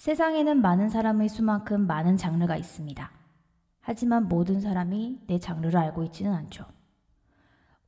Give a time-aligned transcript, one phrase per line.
[0.00, 3.10] 세상에는 많은 사람의 수만큼 많은 장르가 있습니다.
[3.82, 6.64] 하지만 모든 사람이 내 장르를 알고 있지는 않죠.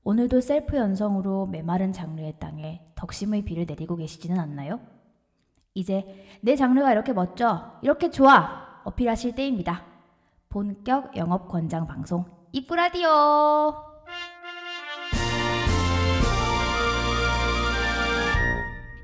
[0.04, 4.78] 오늘도 셀프 연성으로 메마른 장르의 땅에 덕심의 비를 내리고 계시지는 않나요?
[5.72, 6.04] 이제
[6.42, 9.82] 내 장르가 이렇게 멋져, 이렇게 좋아 어필하실 때입니다.
[10.50, 13.91] 본격 영업 권장 방송 입구 라디오.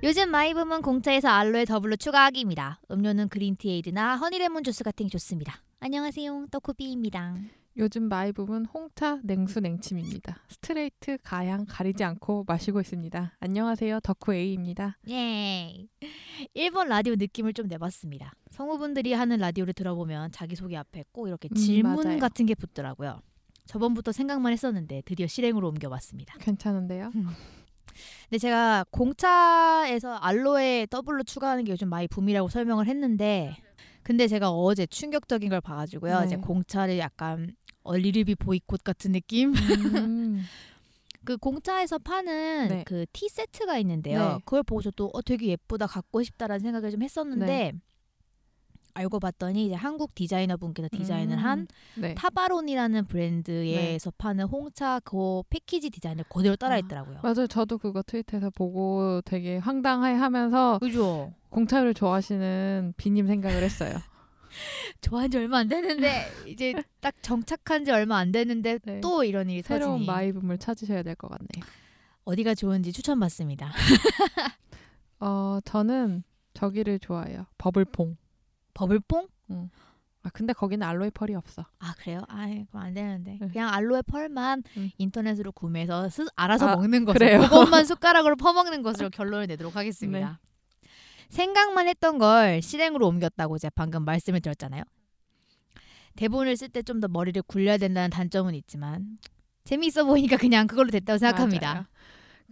[0.02, 2.80] 요즘 my boom은 공차에서 알로에 더블로 추가하기입니다.
[2.90, 5.60] 음료는 그린티에이드나 허니레몬 주스 같은 게 좋습니다.
[5.80, 6.46] 안녕하세요.
[6.52, 7.36] 떡코비입니다.
[7.78, 10.38] 요즘 my boom은 홍차 냉수 냉침입니다.
[10.48, 13.36] 스트레이트 가향 가리지 않고 마시고 있습니다.
[13.40, 14.00] 안녕하세요.
[14.00, 14.98] 덕후 A입니다.
[15.08, 15.86] 예.
[16.54, 18.32] 일본 라디오 느낌을 좀 내봤습니다.
[18.50, 22.18] 성우분들이 하는 라디오를 들어보면 자기소개 앞에 꼭 이렇게 음, 질문 맞아요.
[22.18, 23.20] 같은 게 붙더라고요.
[23.66, 26.38] 저번부터 생각만 했었는데 드디어 실행으로 옮겨봤습니다.
[26.38, 27.12] 괜찮은데요?
[28.28, 33.56] 근데 제가 공차에서 알로에 더블로 추가하는 게 요즘 많이 붐이라고 설명을 했는데
[34.02, 36.20] 근데 제가 어제 충격적인 걸 봐가지고요.
[36.20, 36.26] 네.
[36.26, 39.52] 이제 공차를 약간 얼리르비 보이콧 같은 느낌?
[39.54, 40.44] 음,
[41.24, 42.84] 그 공차에서 파는 네.
[42.84, 44.18] 그 tea 세트가 있는데요.
[44.18, 44.38] 네.
[44.44, 47.72] 그걸 보고 저도 어, 되게 예쁘다 갖고 싶다라는 생각을 좀 했었는데 네.
[48.98, 51.66] 알고 봤더니 이제 한국 디자이너 분께서 디자인을 한 음,
[52.00, 52.14] 네.
[52.14, 57.20] 타바론이라는 브랜드에서 파는 홍차 그 패키지 디자인을 그대로 따라했더라고요.
[57.22, 57.46] 맞아요.
[57.46, 61.32] 저도 그거 트위터에서 보고 되게 황당해하면서 그죠?
[61.50, 63.94] 공차를 좋아하시는 비님 생각을 했어요.
[65.00, 69.00] 좋아한 지 얼마 안 됐는데 이제 딱 정착한 지 얼마 안 됐는데 네.
[69.00, 71.64] 또 이런 일이 새로운 터지니 마이붐을 찾으셔야 될 것 같네요.
[72.24, 73.72] 어디가 좋은지 추천받습니다.
[75.20, 76.22] 어, 저는
[76.54, 77.46] 저기를 좋아해요.
[77.58, 78.16] 버블퐁.
[78.78, 79.26] 버블퐁?
[80.22, 81.64] 아 근데 거기는 알로에 펄이 없어.
[81.78, 82.20] 아 그래요?
[82.28, 83.48] 아 그럼 안 되는데 네.
[83.48, 84.90] 그냥 알로에 펄만 음.
[84.98, 87.40] 인터넷으로 구매해서 스, 알아서 아, 먹는 것으로 그래요?
[87.40, 90.40] 그것만 숟가락으로 퍼먹는 것으로 결론을 내도록 하겠습니다.
[91.30, 94.82] 생각만 했던 걸 실행으로 옮겼다고 제가 방금 말씀을 드렸잖아요.
[96.16, 99.18] 대본을 쓸 때 좀 더 머리를 굴려야 된다는 단점은 있지만
[99.64, 101.72] 재미있어 보이니까 그냥 그걸로 됐다고 생각합니다.
[101.72, 101.84] 맞아요.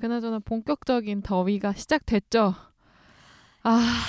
[0.01, 2.55] 그나저나 본격적인 더위가 시작됐죠.
[3.63, 4.03] 아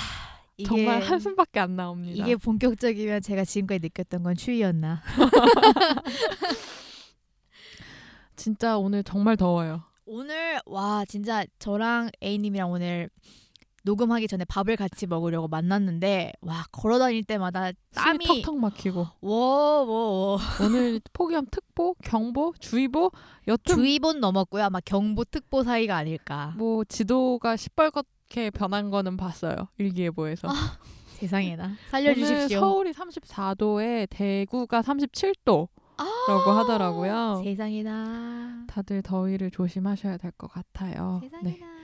[0.58, 2.22] 이게, 정말 한숨밖에 안 나옵니다.
[2.22, 5.02] 이게 본격적이면 제가 지금까지 느꼈던 건 추위였나?
[8.36, 9.84] 진짜 오늘 정말 더워요.
[10.04, 13.08] 오늘 와 진짜 저랑 A님이랑 오늘
[13.84, 20.38] 녹음하기 전에 밥을 같이 먹으려고 만났는데 와 걸어 다닐 때마다 땀이 숨이 턱턱 막히고 워워워
[20.62, 23.12] 오늘 폭염 특보, 경보, 주의보
[23.46, 29.54] 여튼 주의보는 넘었고요 아마 경보 특보 사이가 아닐까 뭐 지도가 시뻘겋 게 변한 거는 봤어요.
[29.78, 30.48] 일기예보에서.
[31.18, 37.40] 세상에나 오늘 살려주십시오 서울이 34도에 대구가 37도라고 아, 하더라고요.
[37.42, 41.18] 세상에나 다들 더위를 조심하셔야 될 것 같아요.
[41.22, 41.28] 네.
[41.50, 41.78] 세상에나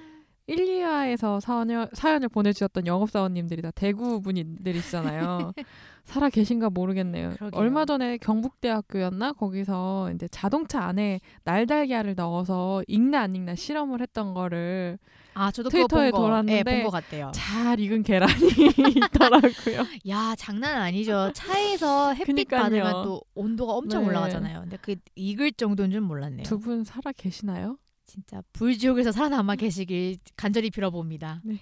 [0.46, 5.52] 1, 2화에서 사연을, 사연을 보내주셨던 영업사원님들이 다 대구 분들이시잖아요.
[6.04, 7.30] 살아 계신가 모르겠네요.
[7.36, 7.58] 그러게요.
[7.58, 14.98] 얼마 전에 경북대학교였나 거기서 이제 자동차 안에 날달걀을 넣어서 익나 안 익나 실험을 했던 거를
[15.34, 18.32] 아 저도 트위터에 그거 본 거, 돌았는데 예, 본것 같아요 잘 익은 계란이
[18.96, 19.84] 있더라고요.
[20.08, 22.62] 야 장난 아니죠 차에서 햇빛 그니까요.
[22.62, 24.08] 받으면 또 온도가 엄청 네.
[24.08, 27.78] 올라가잖아요 근데 그 익을 정도인 줄 몰랐네요 두 분 살아 계시나요?
[28.06, 31.40] 진짜 불지옥에서 살아남아 계시길 간절히 빌어봅니다.
[31.42, 31.58] 네.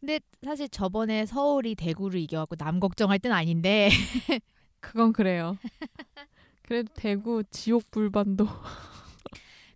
[0.00, 3.90] 근데 사실 저번에 서울이 대구를 이겨갖고 남 걱정할 땐 아닌데
[4.80, 5.56] 그건 그래요.
[6.62, 8.48] 그래도 대구 지옥 불반도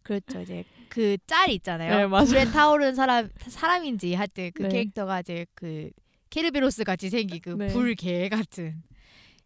[0.07, 2.09] 그렇죠 이제 그 짤 있잖아요.
[2.09, 2.25] 네.
[2.25, 4.69] 불에 타오른 사람 사람인지 하여튼 그 네.
[4.69, 5.91] 캐릭터가 이제 그
[6.31, 7.67] 케르베로스 같이 생긴 그 네.
[7.69, 8.83] 불개 같은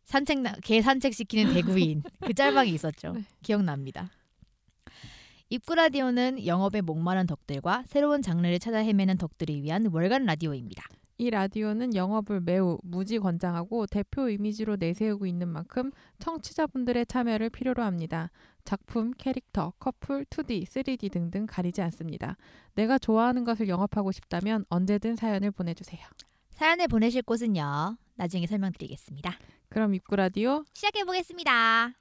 [0.05, 3.13] 산책 나- 개 산책 시키는 대구인 그 짤방이 있었죠.
[3.13, 3.25] 네.
[3.43, 4.11] 기억납니다.
[5.49, 10.85] 입구 라디오는 영업에 목마른 덕들과 새로운 장르를 찾아 헤매는 덕들을 위한 월간 라디오입니다.
[11.21, 18.31] 이 라디오는 영업을 매우 무지 권장하고 대표 이미지로 내세우고 있는 만큼 청취자분들의 참여를 필요로 합니다.
[18.65, 22.39] 작품, 캐릭터, 커플, 2D, 3D 등등 가리지 않습니다.
[22.75, 26.01] 내가 좋아하는 것을 영업하고 싶다면 언제든 사연을 보내주세요.
[26.53, 27.99] 사연을 보내실 곳은요.
[28.15, 29.39] 나중에 설명드리겠습니다.
[29.69, 31.93] 그럼 입구 라디오 시작해 보겠습니다.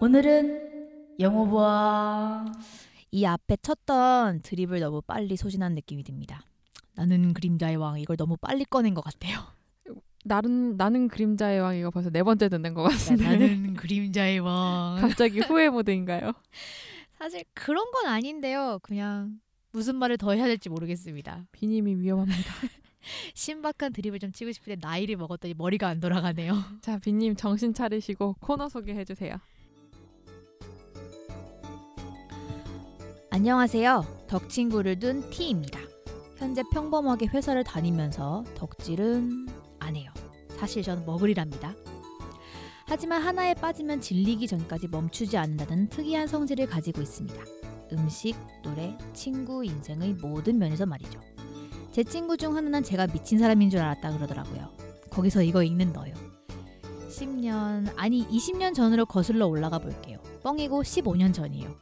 [0.00, 2.46] 오늘은 영어부와
[3.12, 6.42] 이 앞에 쳤던 드립을 너무 빨리 소진한 느낌이 듭니다.
[6.94, 9.40] 나는 그림자의 왕 이걸 너무 빨리 꺼낸 것 같아요.
[10.24, 14.98] 나는 나는 그림자의 왕 이거 벌써 네 번째 듣는 것 같은데 나는 그림자의 왕.
[15.00, 16.32] 갑자기 후회 모드인가요?
[17.18, 18.78] 사실 그런 건 아닌데요.
[18.82, 19.40] 그냥
[19.72, 21.44] 무슨 말을 더 해야 될지 모르겠습니다.
[21.52, 22.40] 비님이 위험합니다.
[23.34, 26.62] 신박한 드립을 좀 치고 싶은데 나이를 먹었더니 머리가 안 돌아가네요.
[26.80, 29.36] 자, 비님 정신 차리시고 코너 소개해 주세요.
[33.42, 34.26] 안녕하세요.
[34.28, 35.80] 덕친구를 둔 T입니다.
[36.36, 39.48] 현재 평범하게 회사를 다니면서 덕질은
[39.80, 40.12] 안 해요.
[40.50, 41.74] 사실 저는 머글이랍니다.
[42.86, 47.42] 하지만 하나에 빠지면 질리기 전까지 멈추지 않는다는 특이한 성질을 가지고 있습니다.
[47.94, 51.20] 음식, 노래, 친구, 인생의 모든 면에서 말이죠.
[51.90, 54.70] 제 친구 중 하나는 제가 미친 사람인 줄 알았다 그러더라고요.
[55.10, 56.14] 거기서 이거 읽는 너요.
[57.08, 60.22] 10년, 아니 20년 전으로 거슬러 올라가 볼게요.
[60.44, 61.81] 뻥이고 15년 전이에요.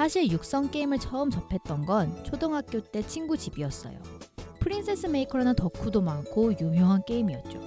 [0.00, 4.00] 사실 육성 게임을 처음 접했던 건 초등학교 때 친구 집이었어요.
[4.58, 7.60] Princess Maker라는 덕후도 많고 유명한 게임이었죠.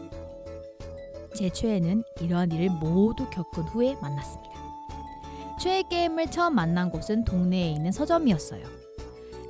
[1.35, 4.51] 제 최애는 이러한 일을 모두 겪은 후에 만났습니다.
[5.61, 8.65] 최애 게임을 처음 만난 곳은 동네에 있는 서점이었어요.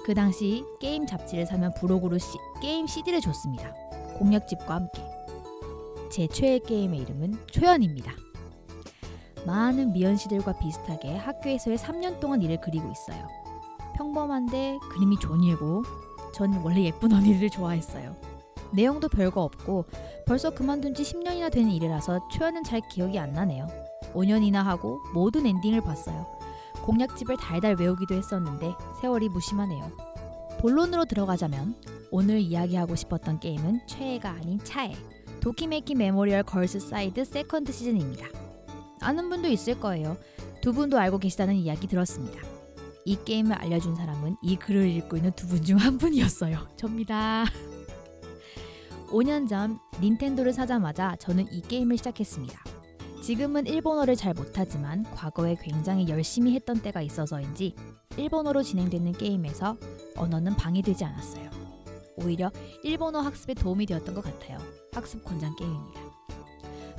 [0.03, 3.73] 그 당시 게임 잡지를 사면 부록으로 시, 게임 CD를 줬습니다.
[4.17, 5.01] 공략집과 함께.
[6.11, 8.11] 제 최애 게임의 이름은 초연입니다.
[9.45, 13.27] 많은 미연 씨들과 비슷하게 학교에서의 3년 동안 일을 그리고 있어요.
[13.95, 15.83] 평범한데 그림이 존예고
[16.33, 18.15] 전 원래 예쁜 언니들을 좋아했어요.
[18.73, 19.85] 내용도 별거 없고
[20.25, 23.67] 벌써 그만둔 지 10년이나 된 일이라서 초연은 잘 기억이 안 나네요.
[24.13, 26.25] 5년이나 하고 모든 엔딩을 봤어요.
[26.83, 29.91] 공략집을 달달 외우기도 했었는데 세월이 무심하네요.
[30.59, 31.75] 본론으로 들어가자면
[32.09, 34.95] 오늘 이야기하고 싶었던 게임은 최애가 아닌 차애
[35.41, 38.42] 도키메키 메모리얼 걸스 사이드 세컨드 시즌입니다.
[39.03, 40.17] 아는 분도 있을 거예요.
[40.61, 42.41] 두 분도 알고 계시다는 이야기 들었습니다.
[43.05, 46.67] 이 게임을 알려준 사람은 이 글을 읽고 있는 두 분 중 한 분이었어요.
[46.77, 47.45] 접니다.
[49.09, 52.63] 5년 전 닌텐도를 사자마자 저는 이 게임을 시작했습니다.
[53.21, 57.75] 지금은 일본어를 잘 못하지만 과거에 굉장히 열심히 했던 때가 있어서인지
[58.17, 59.77] 일본어로 진행되는 게임에서
[60.17, 61.49] 언어는 방해되지 않았어요.
[62.17, 62.51] 오히려
[62.83, 64.57] 일본어 학습에 도움이 되었던 것 같아요.
[64.93, 66.01] 학습 권장 게임입니다.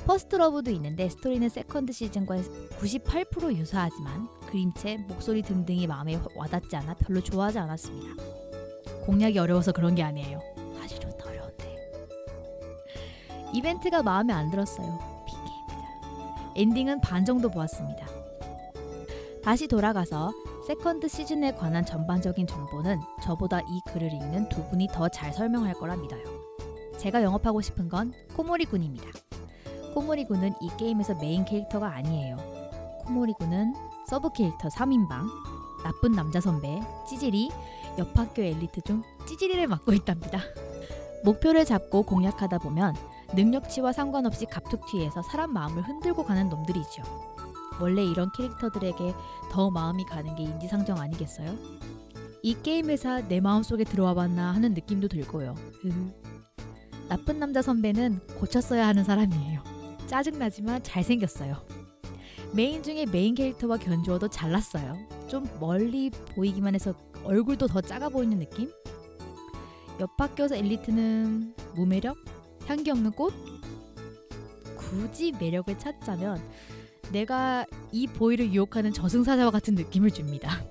[0.07, 2.37] First Love도 있는데 스토리는 Second Season과
[2.79, 8.23] 98% 유사하지만 그림체, 목소리 등등이 마음에 와닿지 않아 별로 좋아하지 않았습니다.
[9.07, 10.41] 공략이 어려워서 그런 게 아니에요.
[10.79, 11.93] 사실 졸라 어려운데.
[13.55, 14.99] 이벤트가 마음에 안 들었어요.
[15.27, 16.53] 핑계입니다.
[16.57, 18.07] 엔딩은 반 정도 보았습니다.
[19.43, 20.33] 다시 돌아가서
[20.67, 25.97] Second Season에 관한 전반적인 정보는 저보다 이 글을 읽는 두 분이 더 잘 설명할 거라
[25.97, 26.23] 믿어요.
[26.99, 29.07] 제가 영업하고 싶은 건 코모리 군입니다.
[29.95, 32.37] 코모리 군은 이 게임에서 메인 캐릭터가 아니에요.
[33.05, 33.73] 코모리 군은
[34.09, 35.25] sub 캐릭터 3인방,
[35.85, 37.51] 나쁜 남자 선배, 찌질이,
[37.99, 40.41] 옆 학교 엘리트 중 찌질이를 맡고 있답니다.
[41.23, 42.97] 목표를 잡고 공략하다 보면
[43.37, 47.03] 능력치와 상관없이 갑툭튀해서 사람 마음을 흔들고 가는 놈들이죠.
[47.81, 49.15] 원래 이런 캐릭터들에게
[49.53, 51.57] 더 마음이 가는 게 인지상정 아니겠어요?
[52.43, 55.55] 이 게임 회사 내 마음속에 들어와 봤나 하는 느낌도 들고요.
[57.09, 59.74] 나쁜 남자 선배는 고쳤어야 하는 사람이에요.
[60.15, 61.57] 짜증나지만 잘생겼어요.
[62.53, 64.97] 메인 중에 메인 캐릭터와 견주어도 잘났어요.
[65.27, 66.95] 좀 멀리 보이기만 해서
[67.25, 68.71] 얼굴도 더 작아 보이는 느낌?
[69.99, 72.17] 옆 학교에서 엘리트는 무매력?
[72.67, 73.35] 향기 없는 꽃?
[74.77, 76.41] 굳이 매력을 찾자면
[77.11, 80.65] 내가 이 보이를 유혹하는 저승사자와 같은 느낌을 줍니다.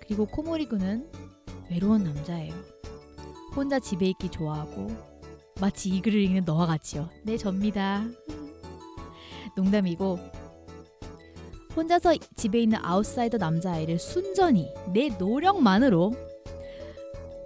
[0.00, 1.10] 그리고 코모리군은
[1.70, 2.54] 외로운 남자예요.
[3.54, 5.15] 혼자 집에 있기 좋아하고
[5.60, 7.08] 마치 이 글을 읽는 너와 같이요.
[7.22, 8.04] 네, 접니다.
[9.56, 10.18] 농담이고
[11.74, 16.12] 혼자서 집에 있는 아웃사이더 남자아이를 순전히 내 노력만으로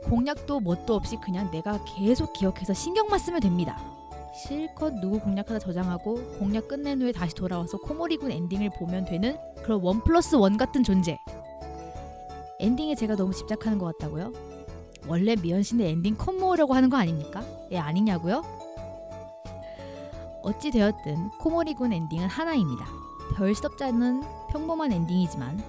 [0.04, 3.78] 공략도 뭣도 없이 그냥 내가 계속 기억해서 신경만 쓰면 됩니다.
[4.34, 10.02] 실컷 누구 공략하다 저장하고 공략 끝낸 후에 다시 돌아와서 코모리군 엔딩을 보면 되는 그런 one
[10.02, 11.18] plus one 같은 존재.
[12.60, 14.49] 엔딩에 제가 너무 집착하는 것 같다고요?
[15.06, 17.42] 원래 미연 씨는 엔딩 컷 모으려고 하는 거 아닙니까?
[17.72, 18.42] 예, 아니냐고요?
[20.42, 22.86] 어찌 되었든 코모리군 엔딩은 하나입니다.
[23.34, 25.62] 별 시덥지 않은 평범한 엔딩이지만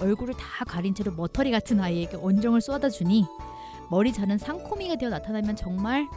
[0.00, 3.24] 얼굴을 다 가린 채로 머터리 같은 아이에게 온정을 쏟아다 주니
[3.90, 6.08] 머리 자른 상코미가 되어 나타나면 정말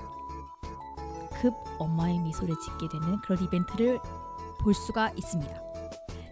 [1.42, 4.00] 급 엄마의 미소를 짓게 되는 그런 이벤트를
[4.62, 5.62] 볼 수가 있습니다.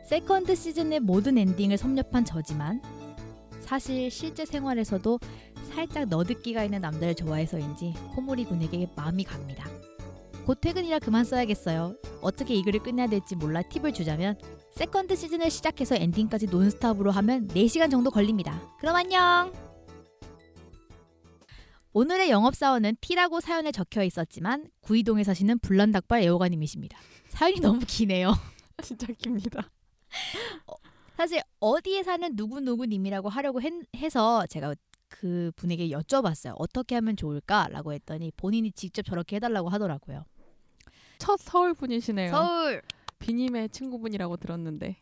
[0.06, 2.82] Second Season의 모든 엔딩을 섭렵한 저지만
[3.62, 5.20] 사실 실제 생활에서도
[5.74, 9.68] 살짝 nerd기가 있는 남자를 좋아해서인지 코모리 군에게 마음이 갑니다.
[10.46, 11.96] 곧 퇴근이라 그만 써야겠어요.
[12.22, 14.38] 어떻게 이 글을 끝내야 될지 몰라 팁을 주자면
[14.72, 18.62] Second Season을 시작해서 엔딩까지 논스톱으로 하면 4시간 정도 걸립니다.
[18.80, 19.52] 그럼 안녕!
[21.94, 26.98] 오늘의 영업사원은 T라고 사연에 적혀 있었지만 구이동에 사시는 불난닭발 애호가님이십니다.
[27.30, 28.34] 사연이 너무 기네요.
[28.82, 29.70] 진짜 깁니다.
[31.16, 34.74] 사실 어디에 사는 누구누구님이라고 하려고 했, 해서 제가
[35.14, 36.56] 그 분에게 여쭤봤어요.
[36.58, 40.26] 어떻게 하면 좋을까라고 했더니 본인이 직접 저렇게 해달라고 하더라고요.
[41.20, 42.32] 첫 서울 분이시네요.
[42.32, 42.82] 서울
[43.20, 44.98] 비님의 친구분이라고 들었는데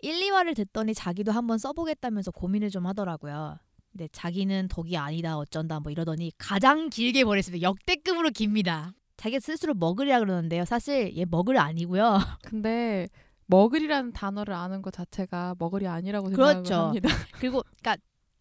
[0.00, 3.58] 1, 2화를 듣더니 자기도 한번 써보겠다면서 고민을 좀 하더라고요.
[3.90, 7.62] 근데 자기는 덕이 아니다 어쩐다 뭐 이러더니 가장 길게 보냈습니다.
[7.66, 8.94] 역대급으로 깁니다.
[9.16, 10.64] 자기가 스스로 머글이라 그러는데요.
[10.64, 12.18] 사실 얘 머글 아니고요.
[12.44, 13.08] 근데
[13.46, 16.62] 머글이라는 단어를 아는 것 자체가 머글이 아니라고 그렇죠.
[16.64, 17.08] 생각을 합니다.
[17.38, 17.96] 그리고 그러니까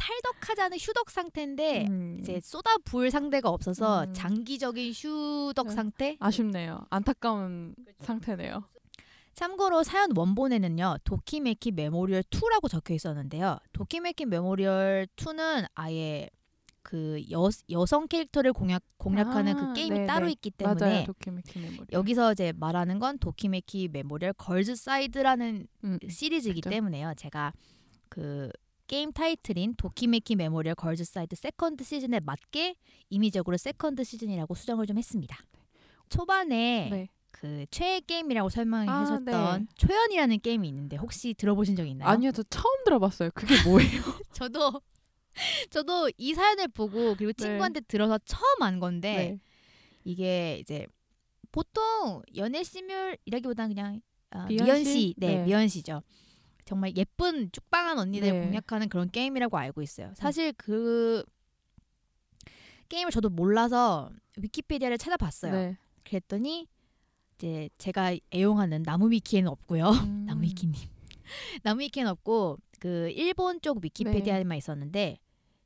[0.06, 4.14] 탈덕하지 않은 휴덕 상태인데 음, 이제 쏟아 부을 상대가 없어서 음.
[4.14, 5.74] 장기적인 휴덕 네.
[5.74, 6.18] 상태.
[6.20, 6.86] 아쉽네요.
[6.92, 8.64] 안타까운 상태네요.
[9.34, 13.58] 참고로 사연 원본에는요 도키메키 메모리얼 2라고 적혀 있었는데요.
[13.74, 16.30] 도키메키 메모리얼 2는 아예
[16.84, 20.34] 그 여, 여성 캐릭터를 공략 공략하는 아, 그 게임이 네, 따로 네.
[20.34, 21.08] 있기 때문에.
[21.92, 26.70] 여기서 이제 말하는 건 도키메키 메모리얼 Girl's Side라는 음, 시리즈이기 그죠.
[26.70, 27.16] 때문에요.
[27.18, 27.54] 제가
[28.08, 28.52] 그
[28.88, 32.76] 게임 타이틀인 도키메키 메모리얼 Girl's Side Second Season에 맞게
[33.10, 35.38] 임의적으로 Second Season이라고 수정을 좀 했습니다.
[36.10, 37.10] 초반에 네.
[37.32, 39.68] 그 최애 게임이라고 설명해 아, 주셨던 네.
[39.76, 42.08] 초연이라는 게임이 있는데 혹시 들어보신 적 있나요?
[42.10, 43.32] 아니요, 저 처음 들어봤어요.
[43.34, 44.02] 그게 뭐예요?
[44.32, 44.82] 저도
[45.70, 47.44] 저도 이 사연을 보고 그리고 네.
[47.44, 49.40] 친구한테 들어서 처음 안 건데 네.
[50.06, 50.88] 이게 이제
[51.52, 54.84] 보통 연애 시뮬이라기보다는 그냥 아, 미연?
[54.84, 55.44] 씨, 네, 네.
[55.44, 56.02] 미연 씨죠.
[56.66, 58.38] 정말 예쁜 쭉방한 언니들 네.
[58.38, 58.44] 음.
[58.46, 60.12] 공략하는 그런 게임이라고 알고 있어요.
[60.16, 61.24] 사실 그
[62.90, 65.52] 게임을 저도 몰라서 위키피디아를 찾아봤어요.
[65.54, 65.78] 네.
[66.04, 66.68] 그랬더니
[67.36, 69.90] 이제 제가 애용하는 나무위키에는 없고요.
[69.90, 70.26] 음.
[70.28, 70.76] 나무위키님.
[71.64, 75.20] 나무위키는 없고 그 일본 쪽 위키피디아에만 있었는데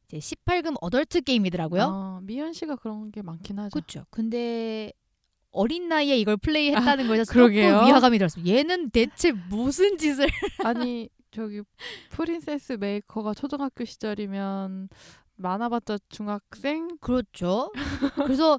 [0.08, 1.82] 이제 18금 어덜트 게임이더라고요.
[1.84, 3.70] 아, 미연 씨가 그런 게 많긴 하죠.
[3.74, 4.06] 그렇죠.
[4.10, 4.92] 근데
[5.60, 7.72] 어린 나이에 이걸 플레이했다는 거에서 아, 그러게요.
[7.74, 8.46] 조금 위화감이 들었어요.
[8.46, 10.26] 얘는 대체 무슨 짓을?
[10.64, 11.62] 아니 저기
[12.12, 14.88] 프린세스 메이커가 초등학교 시절이면
[15.36, 16.88] 많아봤자 중학생?
[17.02, 17.72] 그렇죠.
[18.24, 18.58] 그래서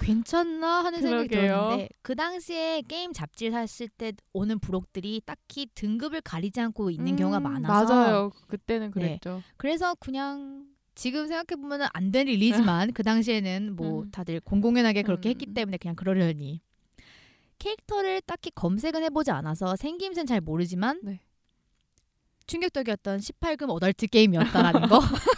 [0.00, 1.48] 괜찮나 하는 생각이 그러게요.
[1.48, 7.38] 들었는데 그 당시에 게임 잡지를 샀을 때 오는 부록들이 딱히 등급을 가리지 않고 있는 경우가
[7.38, 8.30] 음, 많아서 맞아요.
[8.46, 9.18] 그때는 네.
[9.18, 9.42] 그랬죠.
[9.56, 10.66] 그래서 그냥
[10.98, 14.10] 지금 생각해 보면 안된 릴리지만 그 당시에는 뭐 음.
[14.10, 15.30] 다들 공공연하게 그렇게 음.
[15.30, 16.60] 했기 때문에 그냥 그러려니
[17.60, 21.20] 캐릭터를 딱히 검색은 해보지 않아서 생김새는 잘 모르지만 네.
[22.48, 24.98] 충격적이었던 18금 어덜트 게임이었다라는 거.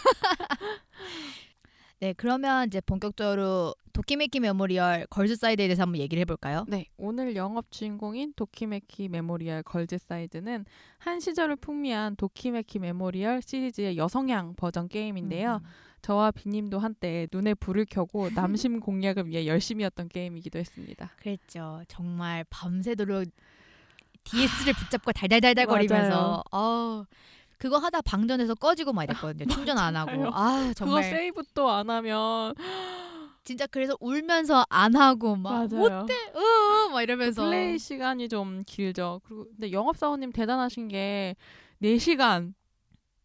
[2.01, 6.65] 네, 그러면 이제 본격적으로 도키메키 메모리얼 Girl's Side에 대해서 한번 얘기를 해볼까요?
[6.67, 10.65] 네, 오늘 영업 주인공인 도키메키 메모리얼 Girl's Side는
[10.97, 15.61] 한 시절을 풍미한 도키메키 메모리얼 시리즈의 여성향 버전 게임인데요.
[15.63, 15.69] 음.
[16.01, 21.11] 저와 비님도 한때 눈에 불을 켜고 남심 공략을 위해 열심히 했던 게임이기도 했습니다.
[21.17, 21.83] 그랬죠.
[21.87, 23.25] 정말 밤새도록
[24.23, 27.05] DS를 붙잡고 달달달달 거리면서 어
[27.61, 29.45] 그거 하다 방전해서 꺼지고 막 이랬거든요.
[29.47, 30.11] 충전 안 하고.
[30.33, 32.55] 아 그거 정말 세이브 또 안 하면
[33.43, 36.07] 진짜 그래서 울면서 안 하고 막 맞아요.
[36.89, 39.21] 으막 이러면서 플레이 시간이 좀 길죠.
[39.25, 41.35] 그리고 근데 영업 사원님 대단하신 게
[41.83, 42.53] 4시간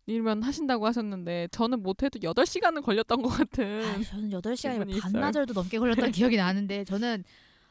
[0.07, 5.79] 이면 하신다고 하셨는데 저는 못해도 8시간은 걸렸던 것 같은 아, 저는 8시간이 기분이 반나절도 넘게
[5.79, 7.25] 걸렸던 기억이 나는데 저는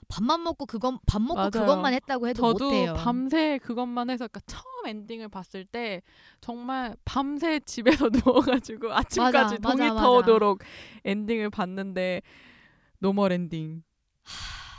[0.08, 1.50] 밥만 먹고 그건 밥 먹고 맞아요.
[1.52, 2.94] 그것만 했다고 해도 저도 못해요.
[2.96, 6.02] 밤새 그것만 해서 그러니까 처음 엔딩을 봤을 때
[6.42, 10.02] 정말 밤새 집에서 누워가지고 아침까지 맞아, 동이 맞아.
[10.02, 10.60] 터오도록
[11.04, 12.22] 엔딩을 봤는데
[13.00, 13.84] normal 엔딩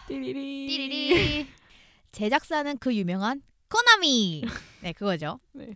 [0.08, 1.46] 띠리리 띠리리
[2.12, 4.44] 제작사는 그 유명한 코나미
[4.82, 5.72] 네 그거죠 네.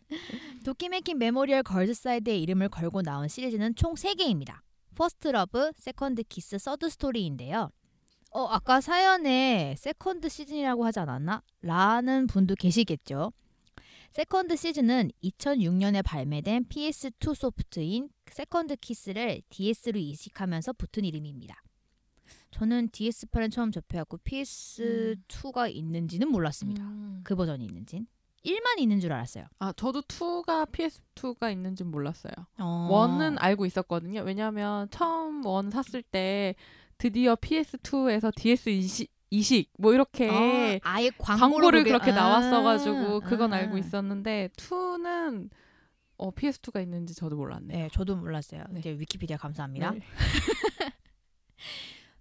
[0.64, 4.61] 도키메키 메모리얼 Girl's Side의 이름을 걸고 나온 시리즈는 총 3개입니다
[4.95, 7.71] First Love, Second Kiss, Third Story인데요
[8.31, 11.43] 어 아까 사연에 Second Season이라고 하지 않았나?
[11.63, 13.33] 라는 분도 계시겠죠
[14.12, 21.63] Second Season은 2006년에 발매된 PS2 소프트인 Second Kiss를 DS로 이식하면서 붙은 이름입니다.
[22.51, 26.83] 저는 DS판은 처음 접해갖고 PS2가 있는지는 몰랐습니다.
[26.83, 27.21] 음.
[27.23, 28.07] 그 버전이 있는진.
[28.45, 29.45] 1만 있는 줄 알았어요.
[29.59, 32.33] 아 저도 2가 PS2가 있는지 몰랐어요.
[32.59, 32.89] 어.
[32.90, 34.23] one은 알고 있었거든요.
[34.23, 36.55] 왜냐하면 처음 one 샀을 때
[37.00, 40.28] 드디어 PS2에서 DS 이식, 이식 뭐 이렇게
[40.85, 43.57] 아, 광고로 광고를 그게- 그렇게 아, 나왔어가지고 그건 아.
[43.57, 45.49] 알고 있었는데 2는
[46.19, 47.78] 어, PS2가 있는지 저도 몰랐네요.
[47.85, 48.64] 네, 저도 몰랐어요.
[48.71, 48.80] 네.
[48.80, 49.92] 이제 위키피디아 감사합니다.
[49.92, 50.00] 네.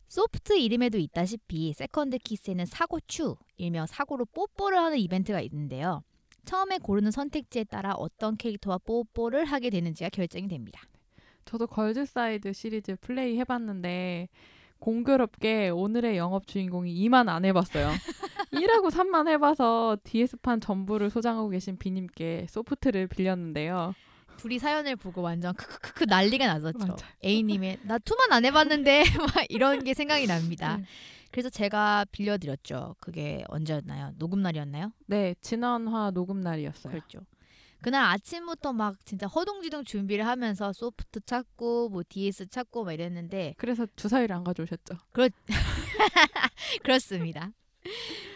[0.07, 6.03] 소프트 이름에도 있다시피 Second Kiss에는 사고츄, 일명 사고로 뽀뽀를 하는 이벤트가 있는데요.
[6.45, 10.81] 처음에 고르는 선택지에 따라 어떤 캐릭터와 뽀뽀를 하게 되는지가 결정이 됩니다.
[11.43, 14.29] 저도 Girl's Side 시리즈 플레이 해봤는데
[14.79, 17.91] 공교롭게 오늘의 영업 주인공이 2만 안 해봤어요.
[18.53, 23.93] 1하고 3만 해봐서 DS판 전부를 소장하고 계신 비님께 소프트를 빌렸는데요.
[24.37, 26.95] 둘이 사연을 보고 완전 크크크크 난리가 났었죠.
[27.23, 30.77] A님의 나 투만 안 해봤는데 막 이런 게 생각이 납니다.
[30.77, 30.85] 네.
[31.31, 32.95] 그래서 제가 빌려드렸죠.
[32.99, 34.13] 그게 언제였나요?
[34.17, 34.93] 녹음 날이었나요?
[35.07, 36.91] 네, 지난화 녹음 날이었어요.
[36.91, 37.19] 그렇죠.
[37.81, 43.85] 그날 아침부터 막 진짜 허둥지둥 준비를 하면서 소프트 찾고 뭐 DS 찾고 막 이랬는데 그래서
[43.95, 44.95] 주사위를 안 가져오셨죠.
[46.83, 47.51] 그렇습니다.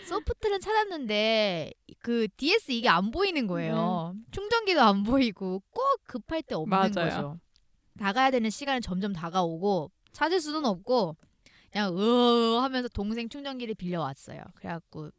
[0.07, 4.15] 소프트는 찾았는데 그 DS 이게 안 보이는 거예요.
[4.31, 6.91] 충전기도 안 보이고 꼭 급할 때 없는 맞아요.
[6.93, 7.39] 거죠.
[7.93, 11.15] 나가야 되는 시간은 점점 다가오고 찾을 수는 없고
[11.71, 14.41] 그냥 으 하면서 동생 충전기를 빌려왔어요.
[14.55, 15.09] 그래갖고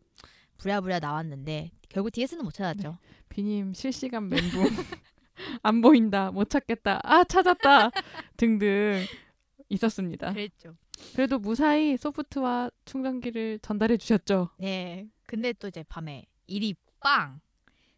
[0.59, 2.99] 부랴부랴 나왔는데 결국 DS는 못 찾았죠.
[3.29, 4.65] 비님 실시간 멘붕
[5.63, 7.91] 안 보인다 못 찾겠다 아 찾았다
[8.37, 9.05] 등등
[9.69, 10.33] 있었습니다.
[10.33, 10.77] 그랬죠.
[11.15, 14.51] 그래도 무사히 소프트와 충전기를 전달해 주셨죠.
[14.59, 15.09] 네.
[15.27, 17.41] 근데 또 이제 밤에 일이 빵.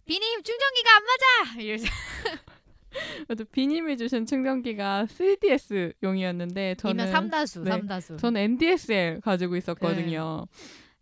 [0.07, 1.61] 비님 충전기가 안 맞아.
[1.61, 1.87] 이래서
[3.27, 7.71] 그래도 비님이 주신 충전기가 3DS용이었는데 이면 저는 삼다수, 네.
[7.73, 8.17] 삼다수.
[8.17, 10.47] 전 NDSL 가지고 있었거든요.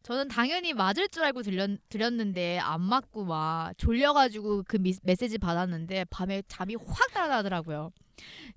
[0.05, 6.05] 저는 당연히 맞을 줄 알고 들렸, 드렸는데 안 맞고 막 졸려가지고 그 미, 메시지 받았는데
[6.11, 7.91] 밤에 잠이 확 달아나더라고요.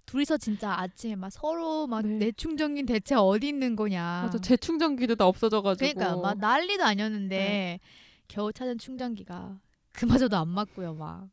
[0.05, 2.17] 둘이서 진짜 아침에 막 서로 막 네.
[2.17, 4.23] 내 충전기 대체 어디 있는 거냐.
[4.25, 7.79] 맞아 제 충전기도 다 없어져가지고 그러니까 막 난리도 아니었는데
[8.27, 9.57] 겨우 찾은 충전기가
[9.93, 11.29] 그마저도 안 맞고요 막.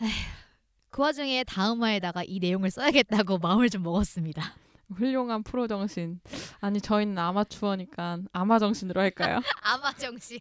[0.00, 0.10] 에휴,
[0.88, 4.54] 그 와중에 다음 화에다가 이 내용을 써야겠다고 마음을 좀 먹었습니다.
[4.92, 6.20] 훌륭한 프로 정신.
[6.60, 9.40] 아니 저희는 아마추어니까 아마 정신으로 할까요?
[9.62, 10.38] 아마 정신.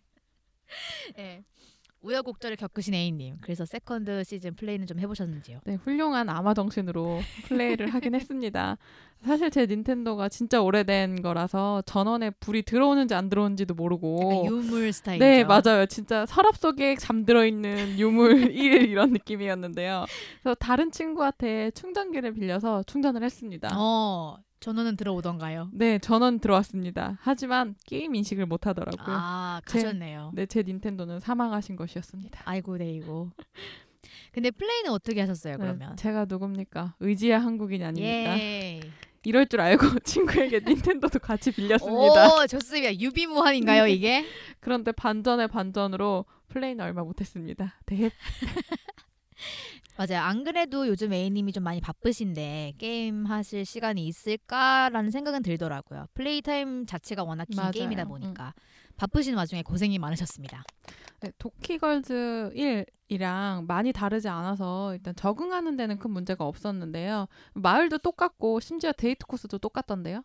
[1.16, 1.44] 네.
[2.02, 3.38] 우여곡절을 겪으신 A님.
[3.42, 5.60] 그래서 Second Season 플레이는 좀 해보셨는지요?
[5.66, 8.78] 네, 훌륭한 아마 정신으로 플레이를 하긴 했습니다.
[9.24, 15.24] 사실 제 닌텐도가 진짜 오래된 거라서 전원에 불이 들어오는지 안 들어오는지도 모르고 유물 스타일이죠.
[15.24, 15.86] 네, 맞아요.
[15.86, 20.06] 진짜 서랍 속에 잠들어 있는 유물 1 이런 느낌이었는데요.
[20.42, 23.70] 그래서 다른 친구한테 충전기를 빌려서 충전을 했습니다.
[23.78, 25.70] 어, 전원은 들어오던가요?
[25.74, 27.18] 네, 전원 들어왔습니다.
[27.22, 29.04] 하지만 게임 인식을 못 하더라고요.
[29.20, 30.32] 아, 제- 가셨네요.
[30.36, 32.42] 네, 제 닌텐도는 사망하신 것이었습니다.
[32.46, 33.32] 아이고, 네이고.
[34.32, 35.98] 근데 플레이는 어떻게 하셨어요, 네, 그러면?
[35.98, 36.94] 제가 누굽니까?
[37.00, 38.38] 의지의 한국인이 아닙니까?
[38.40, 38.82] 예.
[39.24, 42.28] 이럴 줄 알고 친구에게 닌텐도도 같이 빌렸습니다.
[42.36, 42.96] 오, 좋습니다.
[43.00, 44.26] 유비무환인가요, 이게?
[44.60, 47.76] 그런데 반전의 반전으로 플레이는 얼마 못했습니다.
[47.88, 48.12] 네.
[49.98, 50.24] 맞아요.
[50.24, 56.08] 안 그래도 요즘 A님이 좀 많이 바쁘신데 게임 하실 시간이 있을까라는 생각은 들더라고요.
[56.14, 57.72] 플레이 타임 자체가 워낙 긴 맞아요.
[57.72, 58.54] 게임이다 보니까
[58.98, 60.64] 바쁘신 와중에 고생이 많으셨습니다.
[61.22, 62.52] 네, 도키걸즈
[63.10, 67.28] 1이랑 많이 다르지 않아서 일단 적응하는 데는 큰 문제가 없었는데요.
[67.54, 70.24] 마을도 똑같고 심지어 데이트 코스도 똑같던데요.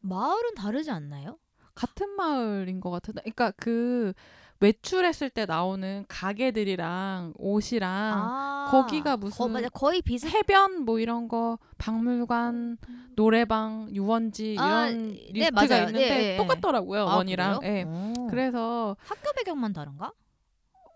[0.00, 1.38] 마을은 다르지 않나요?
[1.74, 3.20] 같은 마을인 것 같은데.
[3.22, 4.12] 그러니까 그
[4.60, 10.28] 외출했을 때 나오는 가게들이랑 옷이랑 아, 거기가 무슨 거, 맞아 거의 비슷.
[10.28, 12.78] 해변 뭐 이런 거 박물관
[13.14, 15.86] 노래방 유원지 아, 이런 네, 리스트가 맞아요.
[15.88, 16.36] 있는데 네, 네.
[16.36, 17.60] 똑같더라고요 아, one이랑?
[17.64, 17.82] 예.
[17.84, 18.26] 오.
[18.28, 20.12] 그래서 학교 배경만 다른가?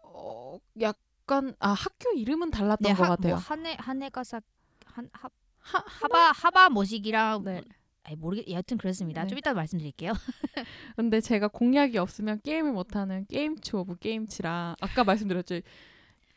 [0.04, 3.34] 어, 약간 아 학교 이름은 달랐던 네, 것 하, 같아요.
[3.34, 4.40] 뭐 한해 한해가사
[4.86, 7.62] 한 하, 하, 하바 하바 모식이랑 네.
[8.04, 9.22] 아니 모르겠 여튼 그렇습니다.
[9.22, 9.28] 네.
[9.28, 10.12] 좀 이따 말씀드릴게요.
[10.96, 15.60] 근데 제가 공략이 없으면 게임을 못 하는 게임치 오브 게임치라 아까 말씀드렸죠.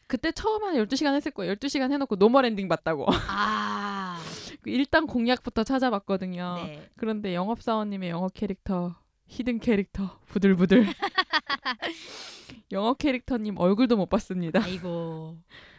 [0.08, 1.56] 그때 처음에 한 12시간 했을 거예요.
[1.56, 3.08] 12시간 해 놓고 노멀 엔딩 봤다고.
[3.30, 4.20] 아,
[4.66, 6.56] 일단 공략부터 찾아봤거든요.
[6.66, 6.90] 네.
[6.98, 8.96] 그런데 영업 사원님의 영어 캐릭터,
[9.28, 10.86] hidden 캐릭터, 부들부들.
[12.72, 14.62] 영어 캐릭터님 얼굴도 못 봤습니다.
[14.64, 15.38] 아이고.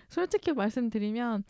[0.08, 1.44] 솔직히 말씀드리면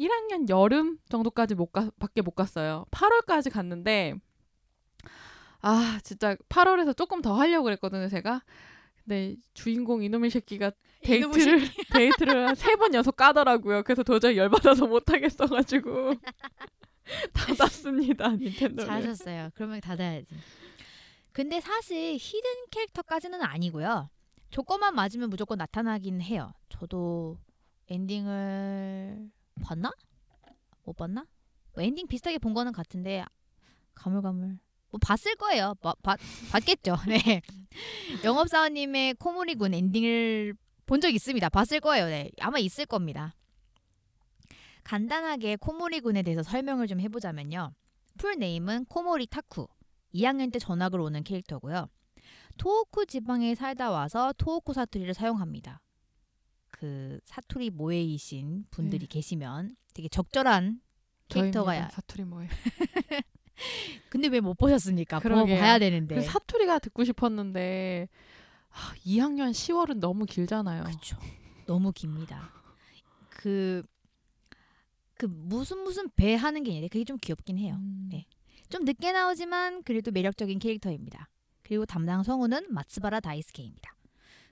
[0.00, 2.86] 1학년 여름 정도까지 못 가, 밖에 못 갔어요.
[2.90, 4.14] 8월까지 갔는데
[5.62, 8.42] 아 진짜 8월에서 조금 더 하려고 그랬거든요 제가.
[9.04, 11.60] 근데 주인공 이놈의 새끼가 이놈의 데이트를
[11.92, 13.82] 데이트를 세 번 연속 까더라고요.
[13.82, 16.14] 그래서 도저히 열받아서 못 하겠어가지고
[17.34, 18.86] 닫았습니다 닌텐도를.
[18.86, 19.50] 잘하셨어요.
[19.54, 20.26] 그러면 닫아야지.
[21.32, 24.08] 근데 사실 hidden 캐릭터까지는 아니고요.
[24.50, 26.52] 조건만 맞으면 무조건 나타나긴 해요.
[26.68, 27.38] 저도
[27.88, 29.92] 엔딩을 봤나?
[30.84, 31.26] 못 봤나?
[31.74, 33.24] 뭐 엔딩 비슷하게 본 거는 같은데
[33.94, 34.58] 가물가물
[34.90, 35.74] 뭐 봤을 거예요.
[35.80, 36.18] 봐- 봤,
[36.50, 36.96] 봤겠죠.
[37.08, 37.42] 네.
[38.24, 40.54] 영업사원님의 코모리군 엔딩을
[40.86, 41.48] 본 적 있습니다.
[41.50, 42.06] 봤을 거예요.
[42.06, 42.30] 네.
[42.40, 43.36] 아마 있을 겁니다.
[44.82, 47.72] 간단하게 코모리군에 대해서 설명을 좀 해보자면요.
[48.18, 49.68] full name은 코모리 타쿠.
[50.14, 51.88] 2학년 때 전학을 오는 캐릭터고요.
[52.58, 55.80] 토호쿠 지방에 살다 와서 토호쿠 사투리를 사용합니다.
[56.80, 59.06] 그 사투리 萌え이신 분들이 네.
[59.06, 60.80] 계시면 되게 적절한
[61.28, 61.90] 캐릭터가.
[61.90, 62.48] 사투리 뭐예요?
[64.08, 65.18] 근데 왜 못 보셨습니까?
[65.18, 65.60] 보고 그러게요.
[65.60, 66.14] 봐야 되는데.
[66.14, 68.08] 그 사투리가 듣고 싶었는데
[68.70, 70.84] 아, 2학년 10월은 너무 길잖아요.
[70.84, 71.18] 그렇죠.
[71.66, 72.50] 너무 깁니다.
[73.28, 73.82] 그,
[75.18, 77.74] 그 무슨 무슨 べ 하는 게 있는데 그게 좀 귀엽긴 해요.
[77.78, 78.08] 음.
[78.10, 78.24] 네.
[78.70, 81.28] 좀 늦게 나오지만 그래도 매력적인 캐릭터입니다.
[81.62, 83.94] 그리고 담당 성우는 마츠바라 다이스케입니다.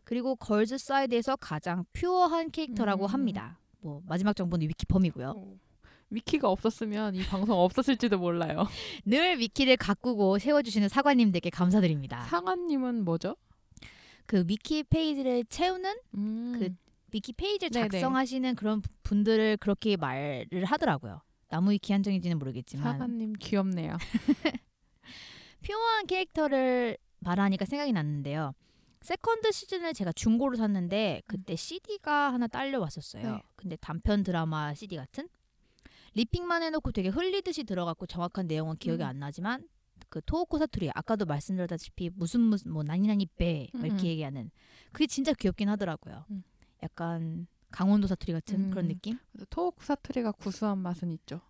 [0.09, 3.13] 그리고 Girl's Side에서 가장 pure한 캐릭터라고 음.
[3.13, 3.59] 합니다.
[3.83, 5.35] 뭐 마지막 정보는 위키펌이고요.
[5.37, 5.59] 어,
[6.09, 8.67] 위키가 없었으면 이 방송 없었을지도 몰라요.
[9.05, 12.23] 늘 위키를 가꾸고 세워주시는 사관님들께 감사드립니다.
[12.23, 13.37] 사관님은 뭐죠?
[14.25, 16.57] 그 위키 페이지를 채우는 음.
[16.59, 16.75] 그
[17.13, 17.89] 위키 페이지를 네네.
[17.91, 21.21] 작성하시는 그런 분들을 그렇게 말을 하더라고요.
[21.49, 23.99] 나무 위키 한정인지는 모르겠지만 사관님 귀엽네요.
[25.61, 28.55] pure한 캐릭터를 말하니까 생각이 났는데요.
[29.01, 33.33] Second Season을 제가 중고로 샀는데 그때 CD가 하나 딸려 왔었어요.
[33.37, 33.43] 네.
[33.57, 35.29] 근데 단편 드라마 CD 같은
[36.15, 39.09] ripping만 해놓고 되게 흘리듯이 들어갔고 정확한 내용은 기억이 음.
[39.09, 39.69] 안 나지만
[40.09, 44.07] 그 토호쿠 사투리 아까도 말씀드렸다시피 무슨 무슨 뭐 なになにべ 음, 이렇게 음.
[44.07, 44.51] 얘기하는
[44.93, 46.25] 그게 진짜 귀엽긴 하더라고요.
[46.31, 46.43] 음.
[46.83, 48.89] 약간 강원도 사투리 같은 그런 음.
[48.89, 49.19] 느낌?
[49.51, 51.41] 토호쿠 사투리가 구수한 맛은 있죠.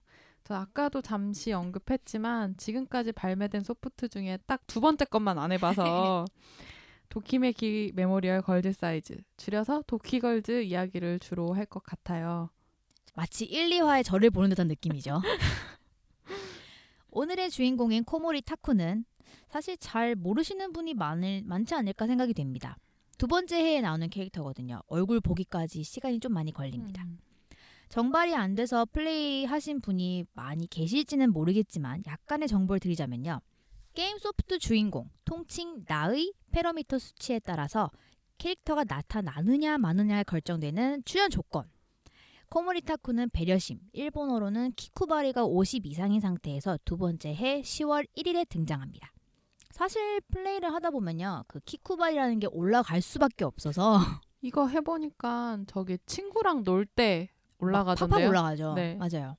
[0.45, 6.25] 저 아까도 잠시 언급했지만 지금까지 발매된 소프트 중에 딱 두 번째 것만 안 해봐서
[7.09, 12.51] 도키메키 메모리얼 Girl's Side 줄여서 도키걸즈 이야기를 주로 할 것 같아요.
[13.15, 15.21] 마치 1, 2화의 저를 보는 듯한 느낌이죠.
[17.11, 19.05] 오늘의 주인공인 코모리 타쿠는
[19.49, 22.77] 사실 잘 모르시는 분이 많을, 많지 않을까 생각이 됩니다.
[23.17, 24.81] 두 번째 해에 나오는 캐릭터거든요.
[24.87, 27.03] 얼굴 보기까지 시간이 좀 많이 걸립니다.
[27.03, 27.19] 음.
[27.89, 33.41] 정발이 안 돼서 플레이 하신 분이 많이 계실지는 모르겠지만 약간의 정보를 드리자면요.
[33.95, 37.89] 게임 소프트 주인공, 통칭 나의 parameter 수치에 따라서
[38.39, 41.71] 캐릭터가 나타나느냐 마느냐가 결정되는 출연 조건.
[42.49, 49.13] 코모리타쿠는 배려심, 일본어로는 키쿠바리가 50 이상인 상태에서 두 번째 해 10월 1일에 등장합니다.
[49.71, 51.45] 사실 플레이를 하다 보면요.
[51.47, 53.99] 그 키쿠바리라는 게 올라갈 수밖에 없어서
[54.43, 58.29] 이거 해보니까 저기 친구랑 놀때 팍팍 올라가던데요.
[58.31, 58.75] 올라가죠.
[58.75, 58.97] 네.
[58.97, 59.37] 맞아요.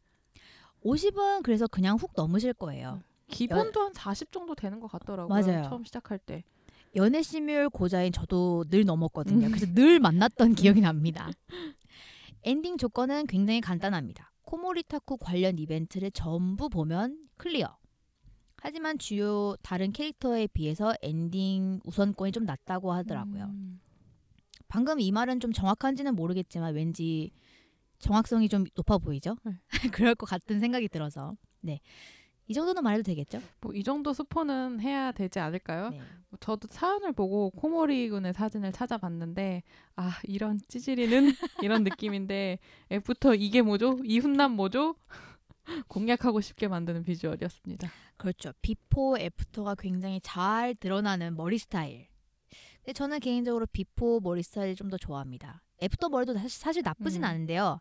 [0.86, 3.01] 50은 그래서 그냥 훅 넘으실 거예요.
[3.27, 5.27] 기본도 한 40 정도 되는 것 같더라고요.
[5.27, 5.63] 맞아요.
[5.63, 6.45] 처음 시작할 때.
[6.95, 9.47] 연애 시뮬 고자인 저도 늘 넘었거든요.
[9.47, 9.52] 음.
[9.52, 11.30] 그래서 늘 만났던 기억이 납니다.
[12.43, 14.32] 엔딩 조건은 굉장히 간단합니다.
[14.43, 17.78] 코모리타쿠 관련 이벤트를 전부 보면 clear.
[18.62, 23.45] 하지만 주요 다른 캐릭터에 비해서 엔딩 우선권이 좀 낮다고 하더라고요.
[23.45, 23.80] 음.
[24.67, 27.32] 방금 이 말은 좀 정확한지는 모르겠지만 왠지
[27.99, 29.36] 정확성이 좀 높아 보이죠?
[29.43, 29.54] 네.
[29.93, 31.36] 그럴 것 같은 생각이 들어서.
[31.62, 31.80] 네.
[32.49, 33.41] 이 정도는 말해도 되겠죠?
[33.62, 35.89] 뭐 이 정도 스포는 해야 되지 않을까요?
[35.89, 36.01] 네.
[36.29, 39.63] 뭐 저도 사연을 보고 코모리 군의 사진을 찾아봤는데
[39.95, 41.31] 아 이런 찌질이는
[41.63, 42.59] 이런 느낌인데
[42.91, 43.99] after 이게 뭐죠?
[44.03, 44.95] 이 훈남 뭐죠?
[45.88, 47.89] 공략하고 싶게 만드는 비주얼이었습니다.
[48.17, 48.51] 그렇죠.
[48.62, 52.07] 비포 애프터가 굉장히 잘 드러나는 머리 스타일.
[52.77, 55.62] 근데 저는 개인적으로 before 머리 스타일 좀 더 좋아합니다.
[55.82, 57.25] after 머리도 사실, 사실 나쁘진 음.
[57.29, 57.79] 않은데요.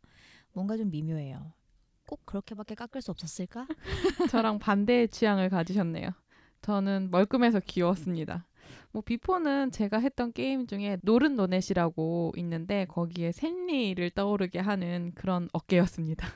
[0.53, 1.53] 뭔가 좀 미묘해요.
[2.09, 3.69] 꼭 그렇게밖에 깎을 수 없었을까?
[4.33, 6.09] 저랑 반대의 취향을 가지셨네요.
[6.63, 8.49] 저는 멀끔해서 귀여웠습니다.
[8.93, 16.27] 뭐 비포는 제가 했던 게임 중에 노른 노넷이라고 있는데 거기에 샌리를 떠오르게 하는 그런 어깨였습니다.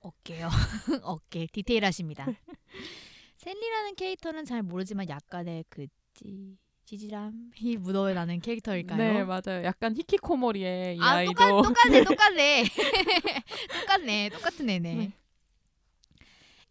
[0.00, 0.48] 어깨요.
[1.04, 1.46] 어깨.
[1.52, 2.26] 디테일하십니다.
[3.36, 8.98] 샌리라는 캐릭터는 잘 모르지만 약간의 그 찌, 찌질함이 묻어나는 캐릭터일까요?
[8.98, 9.64] 네 맞아요.
[9.64, 12.64] 약간 히키코모리의 이 아, 아이도 똑같, 똑같네, 똑같네.
[13.80, 14.94] 똑같네, 똑같은 애네.
[14.94, 15.12] 네.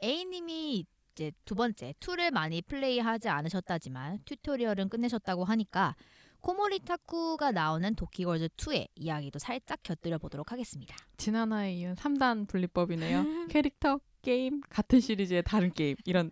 [0.03, 5.95] A님이 이제 두 번째, 2를 많이 플레이하지 않으셨다지만 tutorial은 끝내셨다고 하니까
[6.39, 10.95] 코모리 타쿠가 나오는 도키걸즈 2의 이야기도 살짝 곁들여 보도록 하겠습니다.
[11.17, 13.47] 지난화에 이은 3단 분리법이네요.
[13.49, 16.31] 캐릭터, 게임, 같은 시리즈의 다른 게임 이런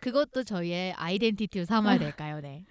[0.00, 2.40] 그것도 저희의 아이덴티티로 삼아야 될까요?
[2.40, 2.64] 네.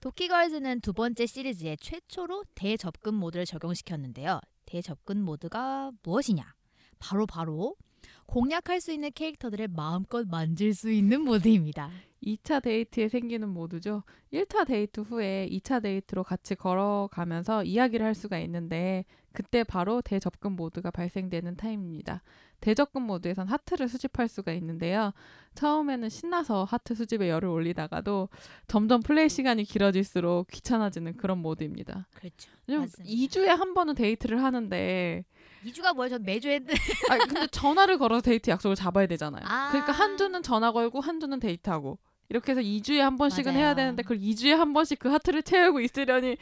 [0.00, 4.40] 도키걸즈는 두 번째 시리즈에 최초로 대접근 모드를 적용시켰는데요.
[4.66, 6.54] 대접근 모드가 무엇이냐?
[6.98, 7.76] 바로 바로
[8.26, 11.90] 공략할 수 있는 캐릭터들을 마음껏 만질 수 있는 모드입니다.
[12.22, 14.02] 2차 데이트에 생기는 모드죠.
[14.32, 20.90] 1차 데이트 후에 2차 데이트로 같이 걸어가면서 이야기를 할 수가 있는데 그때 바로 대접근 모드가
[20.90, 22.22] 발생되는 타임입니다.
[22.60, 25.12] 대접근 모드에선 하트를 수집할 수가 있는데요.
[25.54, 28.30] 처음에는 신나서 하트 수집에 열을 올리다가도
[28.66, 32.08] 점점 플레이 시간이 길어질수록 귀찮아지는 그런 모드입니다.
[32.14, 32.50] 그렇죠.
[32.66, 33.04] 맞습니다.
[33.04, 35.24] 2주에 한 번은 데이트를 하는데
[35.66, 36.10] 2주가 뭐예요?
[36.10, 36.74] 전 매주 했는데
[37.10, 39.42] 아 근데 전화를 걸어서 데이트 약속을 잡아야 되잖아요.
[39.46, 39.68] 아.
[39.70, 41.98] 그러니까 한 주는 전화 걸고 한 주는 데이트하고
[42.28, 43.58] 이렇게 해서 2주에 한 번씩은 맞아요.
[43.58, 46.36] 해야 되는데 그걸 2주에 한 번씩 그 하트를 채우고 있으려니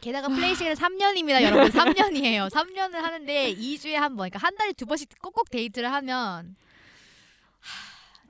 [0.00, 1.68] 게다가 플레이 시간은 3년입니다, 여러분.
[1.68, 2.48] 3년이에요.
[2.50, 6.56] 3년을 하는데 2주에 한 번, 그러니까 한 달에 두 번씩 꼭꼭 데이트를 하면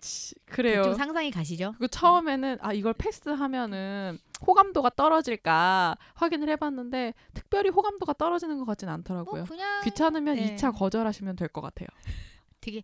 [0.01, 0.83] 치, 그래요.
[0.83, 1.73] 좀 상상이 가시죠?
[1.79, 9.43] 그리고 처음에는 아 이걸 패스하면은 호감도가 떨어질까 확인을 해봤는데 특별히 호감도가 떨어지는 것 같진 않더라고요.
[9.43, 10.57] 뭐 그냥 귀찮으면 네.
[10.57, 11.89] 2차 거절하시면 될 것 같아요.
[12.61, 12.83] 되게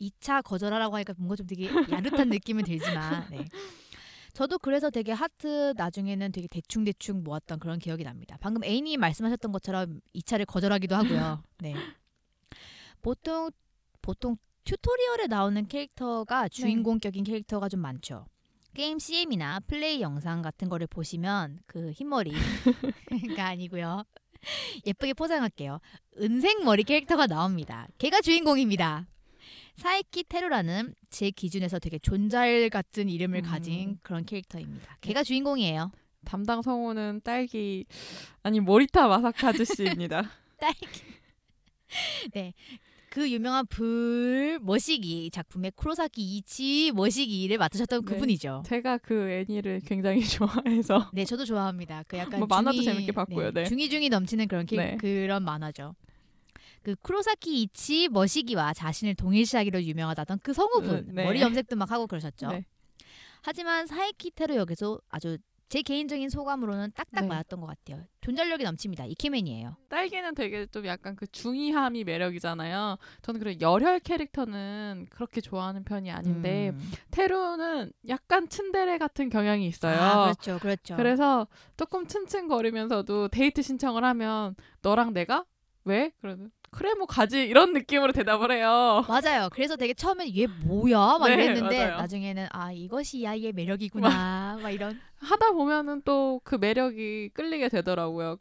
[0.00, 3.44] 2차 거절하라고 하니까 뭔가 좀 되게 야릇한 느낌은 들지만 네.
[4.32, 8.36] 저도 그래서 되게 하트 나중에는 되게 대충 대충 모았던 그런 기억이 납니다.
[8.40, 11.42] 방금 애인이 말씀하셨던 것처럼 이 차를 거절하기도 하고요.
[11.58, 11.74] 네.
[13.02, 13.50] 보통
[14.02, 18.26] 보통 튜토리얼에 나오는 캐릭터가 주인공격인 캐릭터가 좀 많죠.
[18.74, 22.36] 게임 CM이나 플레이 영상 같은 거를 보시면 그 흰머리가
[23.46, 24.04] 아니고요.
[24.84, 25.80] 예쁘게 포장할게요.
[26.20, 27.86] 은색 머리 캐릭터가 나옵니다.
[27.98, 29.06] 걔가 주인공입니다.
[29.76, 33.42] 사이키 테루라는 제 기준에서 되게 존잘 같은 이름을 음.
[33.42, 34.98] 가진 그런 캐릭터입니다.
[35.00, 35.92] 걔가 주인공이에요.
[36.24, 37.86] 담당 성우는 딸기
[38.42, 40.28] 아니 모리타 마사카즈 아저씨입니다.
[40.58, 40.86] 딸기.
[42.32, 42.52] 네.
[43.16, 48.12] 그 유명한 불 머시기 작품의 쿠로사키 이치 머시기를 맡으셨던 네.
[48.12, 48.62] 그분이죠.
[48.66, 52.02] 제가 그 애니를 굉장히 좋아해서 네, 저도 좋아합니다.
[52.08, 53.64] 그 약간 뭐 만화도 중이- 재밌게 봤고요, 네.
[53.64, 54.96] 중이중이 넘치는 그런 캐, 네.
[54.98, 55.94] 그런 만화죠.
[56.82, 61.24] 그 쿠로사키 이치 머시기와 자신을 동일시하기로 유명하다던 그 성우분 음, 네.
[61.24, 62.48] 머리 염색도 막 하고 그러셨죠.
[62.48, 62.66] 네.
[63.40, 67.28] 하지만 사이키 테루 역에서 아주 제 개인적인 소감으로는 딱딱 네.
[67.28, 68.04] 맞았던 것 같아요.
[68.20, 69.04] 존잘력이 넘칩니다.
[69.06, 69.76] 이케맨이에요.
[69.88, 72.98] 딸기는 되게 좀 약간 그 중이함이 매력이잖아요.
[73.22, 76.90] 저는 그래 열혈 캐릭터는 그렇게 좋아하는 편이 아닌데 음.
[77.10, 80.00] 테루는 약간 츤데레 같은 경향이 있어요.
[80.00, 80.96] 아, 그렇죠, 그렇죠.
[80.96, 85.44] 그래서 조금 츤츤거리면서도 데이트 신청을 하면 너랑 내가
[85.84, 86.12] 왜?
[86.20, 89.04] 그러면 그래 뭐 가지 이런 느낌으로 대답을 해요.
[89.08, 89.48] 맞아요.
[89.52, 91.96] 그래서 되게 처음엔 얘 뭐야 막 네, 이랬는데 맞아요.
[91.98, 98.36] 나중에는 아 이것이 이 아이의 매력이구나 막 이런 하다 보면은 또 그 매력이 끌리게 되더라고요.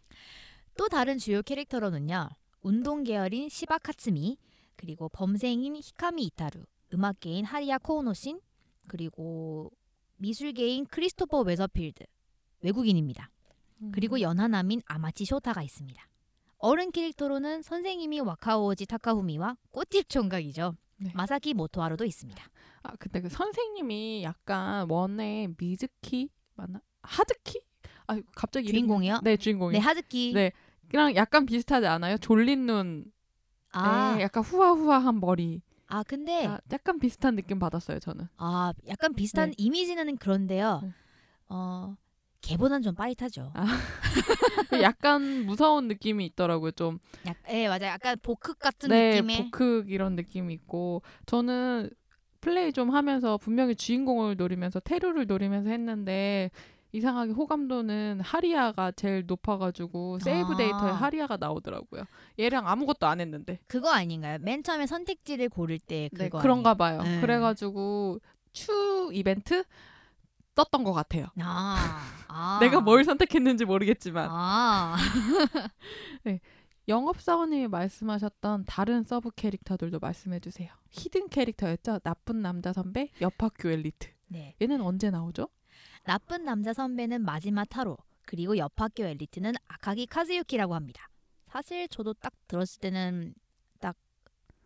[0.77, 2.29] 또 다른 주요 캐릭터로는요.
[2.61, 4.37] 운동 계열인 시바 카츠미,
[4.75, 8.39] 그리고 범생인 히카미 이타루, 음악계인 하리야 코우노신,
[8.87, 9.71] 그리고
[10.17, 12.03] 미술계인 크리스토퍼 웨더필드,
[12.61, 13.29] 외국인입니다.
[13.81, 13.91] 음.
[13.93, 16.03] 그리고 연하남인 아마치 쇼타가 있습니다.
[16.57, 20.75] 어른 캐릭터로는 선생님이 와카오지 타카후미와 꽃집 총각이죠.
[20.97, 21.11] 네.
[21.13, 22.43] 마사키 모토하루도 있습니다.
[22.83, 26.81] 아 근데 그 선생님이 약간 원에 미즈키 맞나?
[27.01, 27.59] 하즈키?
[28.07, 29.21] 아 갑자기 주인공이요?
[29.23, 29.73] 네 주인공이.
[29.73, 30.33] 네, 하즈키.
[30.33, 30.51] 네.
[30.91, 32.17] 랑 약간 비슷하지 않아요?
[32.17, 33.11] 졸린 눈,
[33.71, 35.61] 아, 에 약간 후아후아한 머리.
[35.87, 38.27] 아 근데 아, 약간 비슷한 느낌 받았어요 저는.
[38.37, 39.55] 아 약간 비슷한 네.
[39.57, 40.81] 이미지는 그런데요.
[40.83, 40.91] 네.
[41.49, 41.95] 어
[42.45, 43.51] 걔보단 좀 빠릿하죠.
[43.55, 43.65] 아.
[44.81, 46.99] 약간 무서운 느낌이 있더라고요 좀.
[47.25, 47.85] 약, 예 맞아요.
[47.85, 49.49] 약간 복흑 같은 네, 느낌의.
[49.51, 51.89] 복흑 이런 느낌이 있고 저는
[52.41, 56.51] 플레이 좀 하면서 분명히 주인공을 노리면서 테루를 노리면서 했는데
[56.91, 60.55] 이상하게 호감도는 하리아가 제일 높아가지고 세이브 아.
[60.55, 62.03] 데이터에 하리아가 나오더라고요.
[62.39, 63.59] 얘랑 아무것도 안 했는데.
[63.67, 64.37] 그거 아닌가요?
[64.41, 66.99] 맨 처음에 선택지를 고를 때 네, 그거 그런가 아니에요?
[66.99, 67.01] 봐요.
[67.03, 67.21] 네.
[67.21, 68.19] 그래가지고
[68.53, 69.65] 추 이벤트
[70.55, 71.27] 떴던 것 같아요.
[71.39, 72.59] 아, 아.
[72.61, 74.95] 내가 뭘 선택했는지 모르겠지만 아,
[76.87, 80.71] 영업사원님이 말씀하셨던 다른 서브 캐릭터들도 말씀해 주세요.
[80.91, 81.99] hidden 캐릭터였죠.
[81.99, 84.09] 나쁜 남자 선배, 옆학교 엘리트.
[84.27, 84.55] 네.
[84.61, 85.47] 얘는 언제 나오죠?
[86.03, 91.09] 나쁜 남자 선배는 마지막 타로 그리고 옆 학교 엘리트는 아카기 카즈유키라고 합니다.
[91.47, 93.33] 사실 저도 딱 들었을 때는
[93.79, 93.95] 딱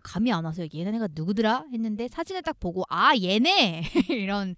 [0.03, 0.67] 감이 안 와서요.
[0.73, 4.55] 얘네가 누구더라 했는데 사진을 딱 보고 아 얘네 이런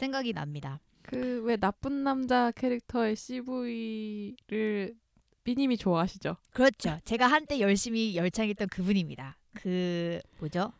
[0.00, 0.80] 생각이 납니다.
[1.02, 4.94] 그 왜 나쁜 남자 캐릭터의 CV를
[5.44, 6.36] 삐님이 좋아하시죠?
[6.50, 6.98] 그렇죠.
[7.04, 9.36] 제가 한때 열심히 열창했던 그분입니다.
[9.54, 10.72] 그 뭐죠?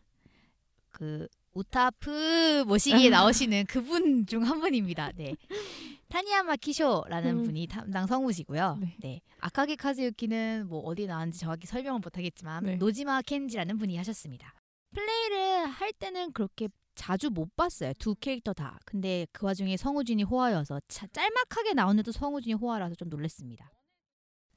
[0.91, 5.11] 그 우타프 모시기에 나오시는 그분 중 한 분입니다.
[5.15, 5.35] 네.
[6.07, 7.43] 타니야마 키쇼라는 음.
[7.43, 8.77] 분이 담당 성우시고요.
[8.81, 8.95] 네.
[8.99, 9.21] 네.
[9.39, 12.75] 아카기 카즈유키는 뭐 어디 나왔는지 정확히 설명을 못 하겠지만 네.
[12.75, 14.53] 노지마 켄지라는 분이 하셨습니다.
[14.93, 17.93] 플레이를 할 때는 그렇게 자주 못 봤어요.
[17.99, 18.77] 두 캐릭터 다.
[18.85, 23.71] 근데 그 와중에 성우진이 호화여서 차- 짤막하게 나오는데도 성우진이 호화라서 좀 놀랐습니다.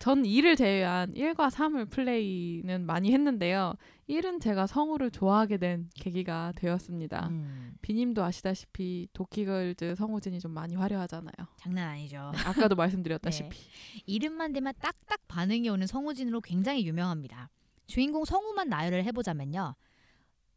[0.01, 3.75] 전 2를 제외한 1과 3을 플레이는 많이 했는데요.
[4.11, 7.29] 1은 제가 성우를 좋아하게 된 계기가 되었습니다.
[7.29, 11.33] 음, 비님도 아시다시피 도끼걸즈 성우진이 좀 많이 화려하잖아요.
[11.57, 12.33] 장난 아니죠.
[12.45, 13.49] 아까도 말씀드렸다시피.
[13.57, 14.03] 네.
[14.05, 17.49] 이름만 대면 딱딱 반응이 오는 성우진으로 굉장히 유명합니다.
[17.87, 19.75] 주인공 성우만 나열을 해보자면요.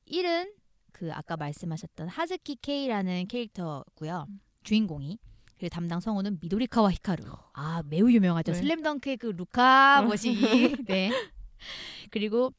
[0.10, 0.52] 1은
[0.98, 4.26] 그 아까 말씀하셨던 하즈키 케이라는 캐릭터고요.
[4.28, 4.40] 음.
[4.64, 5.20] 주인공이.
[5.56, 7.24] 그리고 담당 성우는 미도리카와 히카루.
[7.54, 8.54] 아 매우 유명하죠.
[8.54, 8.58] 네.
[8.58, 10.76] 슬램덩크의 그 루카 모시기.
[10.88, 11.12] 네.
[12.10, 12.52] 그리고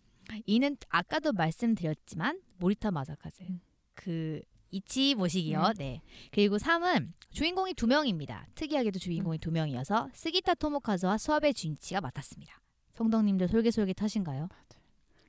[0.47, 3.43] 이는 아까도 말씀드렸지만 모리타 마사카즈.
[3.43, 3.61] 음.
[3.95, 5.73] 그 이치 모시기요.
[5.77, 6.01] 네.
[6.31, 8.47] 그리고 3은 주인공이 두 명입니다.
[8.55, 12.61] 특이하게도 주인공이 두 명이어서 스기타 토모카즈와 수아베 준치가 맡았습니다.
[12.95, 14.49] 성덕님들 솔깃솔깃하신가요?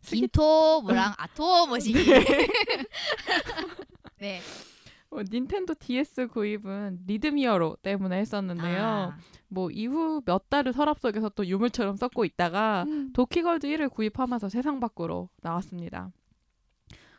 [0.02, 2.00] 스기- 긴토무랑 아토 모시기.
[4.20, 4.42] 네.
[5.12, 8.84] 어, 닌텐도 DS 구입은 리드미어로 때문에 했었는데요.
[8.84, 13.12] 아, 뭐 이후 몇 달을 서랍 속에서 또 유물처럼 썩고 있다가 음.
[13.14, 16.12] 도키걸즈 1을 구입하면서 세상 밖으로 나왔습니다.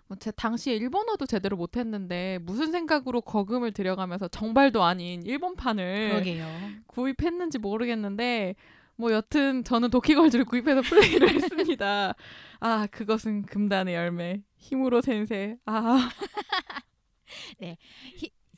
[0.07, 6.47] 뭐 제 당시에 일본어도 제대로 못했는데 무슨 생각으로 거금을 들여가면서 정발도 아닌 일본판을 그러게요.
[6.87, 8.55] 구입했는지 모르겠는데
[9.01, 12.15] 뭐 여튼 저는 도키걸즈를 구입해서 플레이를 했습니다.
[12.61, 16.11] 아 그것은 금단의 열매 히무로 先生 아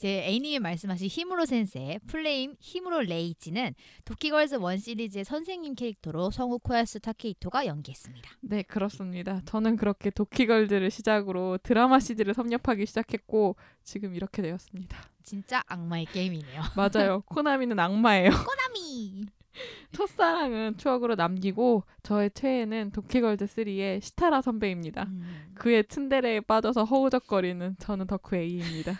[0.02, 3.72] 이제 A님이 말씀하신 히무로 先生, full name 히무로 레이이치는
[4.04, 8.28] 도키걸즈 one 시리즈의 선생님 캐릭터로 성우 코야스 타케히토가 연기했습니다.
[8.40, 9.42] 네, 그렇습니다.
[9.44, 14.98] 저는 그렇게 도키걸즈를 시작으로 드라마 CD를 섭렵하기 시작했고 지금 이렇게 되었습니다.
[15.22, 16.62] 진짜 악마의 게임이네요.
[16.76, 17.20] 맞아요.
[17.26, 18.30] 코나미는 악마예요.
[18.30, 19.26] 코나미.
[19.92, 25.04] 첫사랑은 추억으로 남기고 저의 최애는 도키걸즈 3의 시타라 선배입니다.
[25.04, 25.52] 음.
[25.54, 28.98] 그의 츤데레에 빠져서 허우적거리는 저는 덕후 A입니다.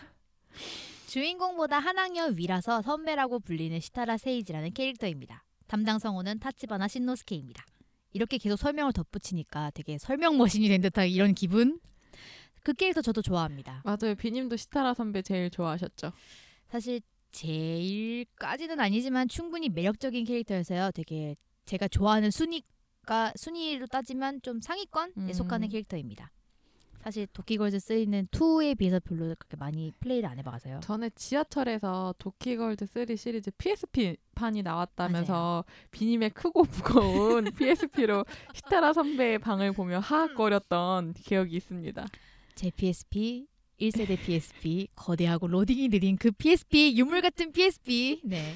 [1.07, 5.43] 주인공보다 한 학년 위라서 선배라고 불리는 시타라 세이지라는 캐릭터입니다.
[5.67, 7.65] 담당 성우는 타치바나 신노스케입니다.
[8.13, 11.79] 이렇게 계속 설명을 덧붙이니까 되게 설명 머신이 된 듯한 이런 기분?
[12.63, 13.83] 그 캐릭터 저도 좋아합니다.
[13.83, 14.15] 맞아요.
[14.15, 16.13] 비님도 시타라 선배 제일 좋아하셨죠.
[16.69, 17.01] 사실
[17.33, 20.91] 제일까지는 아니지만 충분히 매력적인 캐릭터여서요.
[20.93, 25.33] 되게 제가 좋아하는 순위가 순위로 따지면 좀 상위권에 음.
[25.33, 26.31] 속하는 캐릭터입니다.
[27.03, 30.79] 사실 도끼걸즈 3는 2에 비해서 별로 그렇게 많이 플레이를 안 해봐서요.
[30.81, 39.73] 전에 지하철에서 도키걸즈 3 시리즈 PSP 판이 나왔다면서 비님의 크고 무거운 PSP로 시타라 선배의 방을
[39.73, 42.05] 보며 하악거렸던 기억이 있습니다.
[42.55, 43.47] 제 PSP
[43.89, 48.53] 1세대 PSP 거대하고 로딩이 느린 그 PSP 유물 같은 PSP 네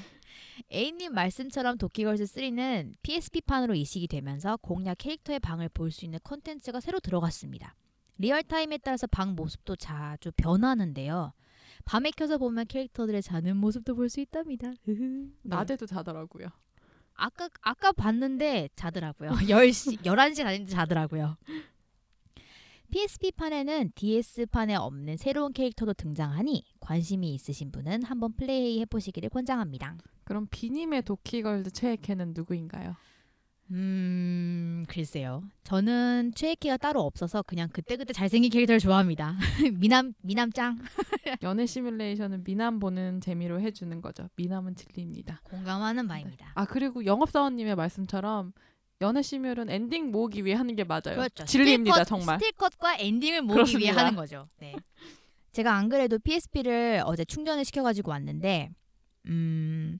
[0.72, 7.00] A님 말씀처럼 도키걸즈 3는 PSP판으로 이식이 되면서 공략 캐릭터의 방을 볼 수 있는 콘텐츠가 새로
[7.00, 7.76] 들어갔습니다.
[8.18, 11.34] 리얼타임에 따라서 방 모습도 자주 변하는데요.
[11.86, 14.74] 밤에 켜서 보면 캐릭터들의 자는 모습도 볼 수 있답니다.
[14.88, 14.96] 네.
[15.44, 16.48] 낮에도 자더라고요.
[17.14, 19.30] 아까 아까 봤는데 자더라고요.
[19.32, 21.38] 10시 11시 다니는데 자더라고요.
[22.92, 29.98] PSP판에는 DS판에 없는 새로운 캐릭터도 등장하니 관심이 있으신 분은 한번 플레이 해 보시기를 권장합니다.
[30.24, 32.96] 그럼 비님의 도키걸즈 최애캐는 누구인가요?
[33.72, 35.44] 음 글쎄요.
[35.64, 39.36] 저는 최애캐가 따로 없어서 그냥 그때그때 잘생긴 캐릭터를 좋아합니다.
[39.80, 40.80] 미남 미남짱
[41.44, 44.30] 연애 시뮬레이션은 미남 보는 재미로 해주는 거죠.
[44.38, 45.42] 미남은 진리입니다.
[45.44, 46.54] 공감하는 바입니다.
[46.56, 48.54] 아 그리고 영업사원님의 말씀처럼
[49.02, 51.02] 연애 시뮬은 엔딩 모으기 위해 하는 게 맞아요.
[51.16, 51.46] 그렇죠.
[51.46, 52.40] 진리입니다 스틸컷, 정말.
[52.40, 54.06] 스틸컷과 엔딩을 모으기 위해 그렇습니다.
[54.06, 54.50] 하는 거죠.
[54.60, 54.76] 네.
[55.52, 58.70] 제가 안 그래도 PSP를 어제 충전을 시켜가지고 왔는데,
[59.28, 60.00] 음,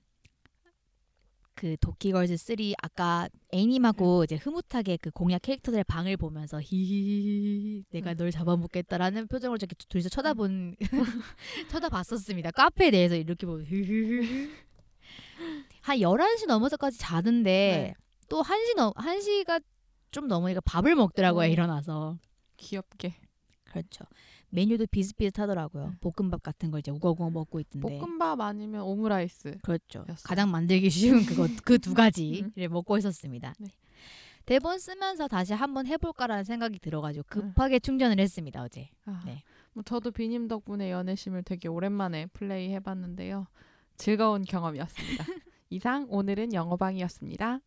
[1.54, 8.30] 그 도키걸즈 3 아까 A님하고 이제 흐뭇하게 그 공략 캐릭터들의 방을 보면서 히히히 내가 널
[8.30, 10.76] 잡아먹겠다라는 표정으로 이렇게 둘이서 쳐다본
[11.70, 12.52] 쳐다봤었습니다.
[12.52, 14.50] 카페에 대해서 이렇게 보면 히히히
[15.82, 17.94] 한 11시 넘어서까지 자는데 네.
[18.28, 19.62] 또 1시 넘 1시가
[20.10, 21.48] 좀 넘으니까 밥을 먹더라고요, 어.
[21.48, 22.18] 일어나서.
[22.56, 23.14] 귀엽게.
[23.64, 24.04] 그렇죠.
[24.50, 25.94] 메뉴도 비슷비슷하더라고요.
[26.00, 27.98] 볶음밥 같은 걸 이제 우거우거 먹고 있던데.
[27.98, 29.58] 볶음밥 아니면 오므라이스.
[29.62, 30.00] 그렇죠.
[30.08, 30.22] 였어요.
[30.24, 33.52] 가장 만들기 쉬운 그거 그 두 가지를 먹고 있었습니다.
[33.58, 33.68] 네.
[34.46, 38.88] 대본 쓰면서 다시 한번 해볼까라는 생각이 들어가지고 급하게 충전을 했습니다 어제.
[39.04, 39.42] 아, 네.
[39.74, 43.46] 뭐 저도 비님 덕분에 연애 심을 되게 오랜만에 플레이 해봤는데요.
[43.98, 45.24] 즐거운 경험이었습니다.
[45.68, 47.60] 이상 오늘은 영어방이었습니다.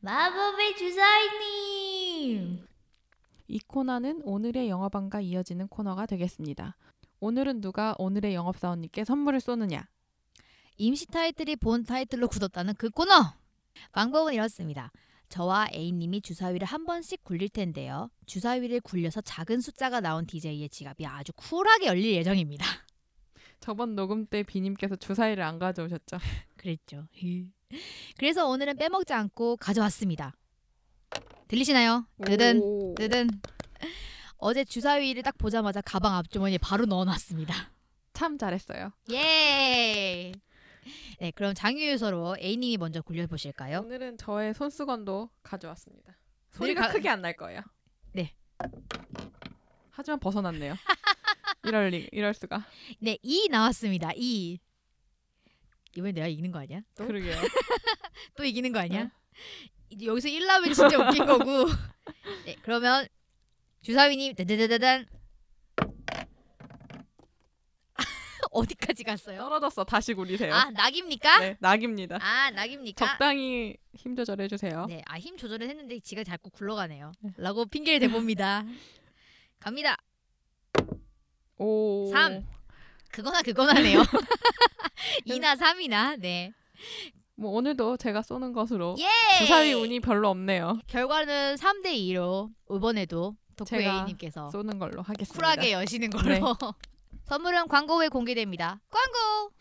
[0.00, 2.66] 마법의 주사위님.
[3.48, 6.76] 이 코너는 오늘의 영어방과 이어지는 코너가 되겠습니다.
[7.20, 9.88] 오늘은 누가 오늘의 영업사원님께 선물을 쏘느냐?
[10.76, 13.34] 임시 타이틀이 본 타이틀로 굳었다는 그 코너.
[13.92, 14.92] 방법은 이렇습니다.
[15.30, 18.08] 저와 A님이 주사위를 한 번씩 굴릴 텐데요.
[18.26, 22.64] 주사위를 굴려서 작은 숫자가 나온 DJ의 지갑이 아주 쿨하게 열릴 예정입니다.
[23.58, 26.18] 저번 녹음 때 비님께서 주사위를 안 가져오셨죠?
[26.56, 27.08] 그랬죠.
[28.18, 30.34] 그래서 오늘은 빼먹지 않고 가져왔습니다.
[31.48, 32.06] 들리시나요?
[32.60, 32.94] 오.
[32.96, 33.30] 뜨든.
[34.36, 37.54] 어제 주사위를 딱 보자마자 가방 앞주머니에 바로 넣어놨습니다.
[38.12, 38.92] 참 잘했어요.
[39.12, 40.32] 예.
[41.20, 43.80] 네, 그럼 장유유서로 A님이 먼저 굴려보실까요?
[43.80, 46.16] 오늘은 저의 손수건도 가져왔습니다.
[46.52, 47.60] 소리가 가- 크게 안 날 거예요.
[48.12, 48.34] 네.
[49.90, 50.74] 하지만 벗어났네요.
[51.64, 52.64] 이럴 리, 이럴 수가.
[53.00, 54.10] 네, 2 나왔습니다.
[54.16, 54.58] 2.
[55.96, 56.80] 이번에 내가 이기는 거 아니야?
[56.96, 57.34] 또, 그러게요.
[58.36, 59.02] 또 이기는 거 아니야?
[59.02, 59.10] 어.
[59.90, 61.66] 이제 여기서 1 나오면 진짜 웃긴 거고.
[62.46, 63.06] 네, 그러면
[63.82, 65.06] 주사위님 따다다다단
[68.50, 69.38] 어디까지 갔어요?
[69.40, 69.84] 떨어졌어.
[69.84, 70.52] 다시 굴리세요.
[70.54, 71.40] 아, 낙입니까?
[71.40, 72.18] 네, 낙입니다.
[72.20, 73.06] 아, 낙입니까?
[73.06, 74.86] 적당히 힘 조절해 주세요.
[74.86, 77.12] 네, 아 힘 조절을 했는데 지가 자꾸 굴러가네요.
[77.36, 78.64] 라고 핑계를 대봅니다.
[79.58, 79.96] 갑니다.
[81.56, 82.10] 오.
[82.12, 82.46] 삼.
[83.10, 84.02] 그거나 그거나네요.
[85.26, 86.52] 2나 3이나 네.
[87.34, 89.38] 뭐 오늘도 제가 쏘는 것으로 예!
[89.38, 90.78] 주사위 운이 별로 없네요.
[90.86, 95.38] 결과는 3대 2로 이번에도 덕후 제가 A님께서 쏘는 걸로 하겠습니다.
[95.38, 96.28] 쿨하게 여시는 걸로.
[96.28, 96.40] 네.
[97.24, 98.80] 선물은 광고 후에 공개됩니다.
[98.90, 99.52] 광고.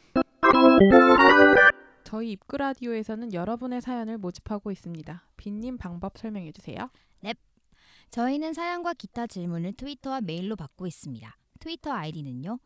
[2.03, 5.25] 저희 입구 라디오에서는 여러분의 사연을 모집하고 있습니다.
[5.35, 6.89] B님 방법 설명해 주세요.
[8.09, 11.37] 저희는 사연과 기타 질문을 트위터와 메일로 받고 있습니다.
[11.59, 12.59] 트위터 아이디는요.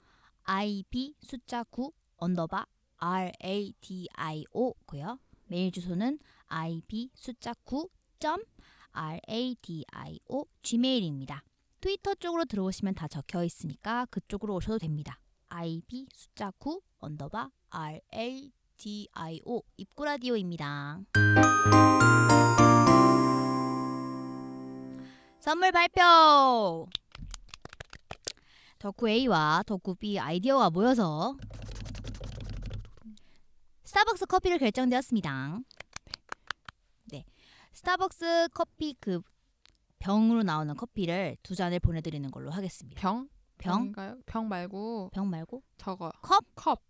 [0.44, 2.66] ib 숫자 9 underbar
[3.00, 4.74] radio
[5.48, 8.46] 메일 주소는 ib 숫자 9점
[8.94, 11.44] radio gmail입니다.
[11.80, 15.20] 트위터 쪽으로 들어오시면 다 적혀 있으니까 그쪽으로 오셔도 됩니다.
[15.50, 21.02] ib 숫자 9 underbar radio 입구 라디오입니다.
[25.40, 27.01] 선물 발표!
[28.82, 31.36] 덕후 A와 덕후 B 아이디어가 모여서
[33.84, 35.60] 스타벅스 커피를 결정되었습니다.
[37.12, 37.24] 네.
[37.74, 39.22] 스타벅스 커피 그
[40.00, 43.00] 병으로 나오는 커피를 두 잔을 보내드리는 걸로 하겠습니다.
[43.00, 43.30] 병?
[43.60, 43.76] 병?
[43.94, 44.18] 병인가요?
[44.26, 45.62] 병 말고 병 말고?
[45.78, 46.44] 저거 컵?
[46.56, 46.82] 컵.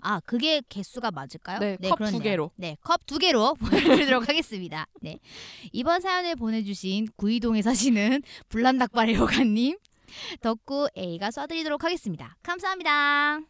[0.00, 1.58] 아, 그게 개수가 맞을까요?
[1.58, 2.20] 네, 컵 두 그렇네요.
[2.22, 2.50] 개로.
[2.56, 4.86] 네, 컵 두 개로 보내드리도록 하겠습니다.
[5.02, 5.18] 네.
[5.72, 9.76] 이번 사연을 보내주신 구이동에 사시는 불난닭발 애호가님,
[10.40, 12.36] 덕구 A가 쏴드리도록 하겠습니다.
[12.42, 13.40] 감사합니다.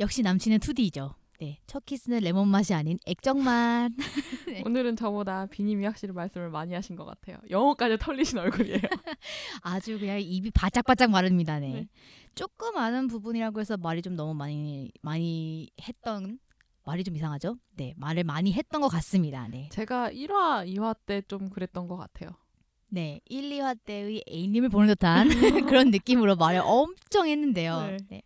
[0.00, 1.14] 역시 남친은 2D죠.
[1.40, 3.90] 네, 첫 키스는 레몬 맛이 아닌 액정 맛.
[4.46, 4.62] 네.
[4.64, 7.38] 오늘은 저보다 비님이 확실히 말씀을 많이 하신 것 같아요.
[7.50, 8.78] 영어까지 털리신 얼굴이에요.
[9.62, 11.58] 아주 그냥 입이 바짝바짝 마릅니다.
[11.58, 11.72] 네.
[11.72, 11.88] 네.
[12.34, 16.38] 조금 아는 부분이라고 해서 말이 좀 너무 많이 많이 했던
[16.84, 17.56] 말이 좀 이상하죠?
[17.76, 19.46] 네, 말을 많이 했던 것 같습니다.
[19.48, 19.68] 네.
[19.72, 22.30] 제가 1화, 2화 때 좀 그랬던 것 같아요.
[22.88, 25.28] 네, 1, 2화 때의 A님을 보는 듯한
[25.68, 27.80] 그런 느낌으로 말을 엄청 했는데요.
[27.86, 27.96] 네.
[28.10, 28.22] 네.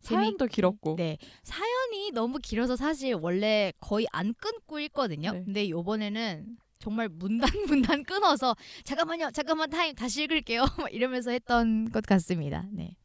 [0.00, 0.96] 사연도 길었고.
[0.96, 5.32] 네, 사연이 너무 길어서 사실 원래 거의 안 끊고 읽거든요.
[5.32, 5.42] 네.
[5.44, 10.62] 근데 요번에는 정말 문단 문단 끊어서 잠깐만요, 잠깐만 타임 다시 읽을게요.
[10.78, 12.66] 막 이러면서 했던 것 같습니다.
[12.70, 12.96] 네.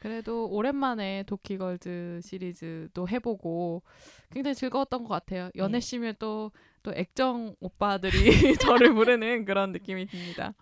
[0.00, 3.82] 그래도 오랜만에 도키걸즈 시리즈도 해보고
[4.30, 5.50] 굉장히 즐거웠던 것 같아요.
[5.56, 5.80] 연애 네.
[5.80, 8.08] 씨면 또, 또 액정 오빠들이
[8.58, 10.54] 저를 부르는 그런 느낌이 듭니다.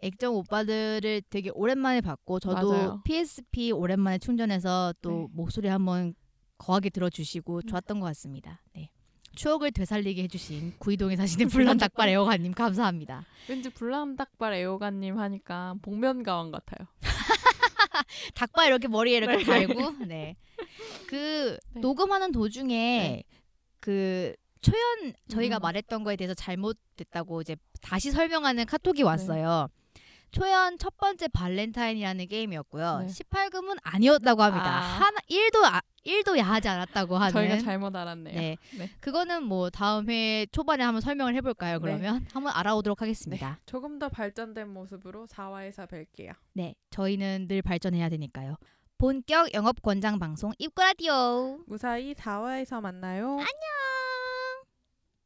[0.00, 3.02] 액정 오빠들을 되게 오랜만에 봤고 저도 맞아요.
[3.04, 5.26] PSP 오랜만에 충전해서 또 네.
[5.32, 6.14] 목소리 한번
[6.58, 7.62] 거하게 들어주시고 음.
[7.62, 8.62] 좋았던 것 같습니다.
[8.74, 8.90] 네.
[9.34, 13.24] 추억을 되살리게 해주신 구이동에 사시는 불난 닭발 애호가님 감사합니다.
[13.48, 16.86] 왠지 불난 닭발 애호가님 하니까 복면 가왕 같아요.
[18.34, 19.44] 닭발 이렇게 머리에 이렇게 네.
[19.44, 20.36] 달고 네.
[21.06, 21.80] 그 네.
[21.80, 23.24] 녹음하는 도중에 네.
[23.80, 25.60] 그 초련 저희가 음.
[25.60, 29.68] 말했던 거에 대해서 잘못됐다고 이제 다시 설명하는 카톡이 왔어요.
[30.32, 33.00] 초련 첫 번째 발렌타인이라는 게임이었고요.
[33.00, 33.06] 네.
[33.06, 34.78] 18금은 아니었다고 합니다.
[34.78, 34.80] 아.
[34.80, 38.34] 하나 1도 아, 1도 야하지 않았다고 하는 저희가 잘못 알았네요.
[38.34, 38.56] 네.
[38.76, 38.90] 네.
[39.00, 41.74] 그거는 뭐 다음 회 초반에 한번 설명을 해 볼까요?
[41.76, 41.80] 네.
[41.80, 43.60] 그러면 한번 알아오도록 하겠습니다.
[43.66, 46.32] 조금 더 발전된 모습으로 4화에서 뵐게요.
[46.54, 46.74] 네.
[46.90, 48.56] 저희는 늘 발전해야 되니까요.
[48.98, 51.58] 본격 영업 권장 방송 입구 라디오.
[51.66, 53.32] 무사히 4화에서 만나요.
[53.32, 53.46] 안녕.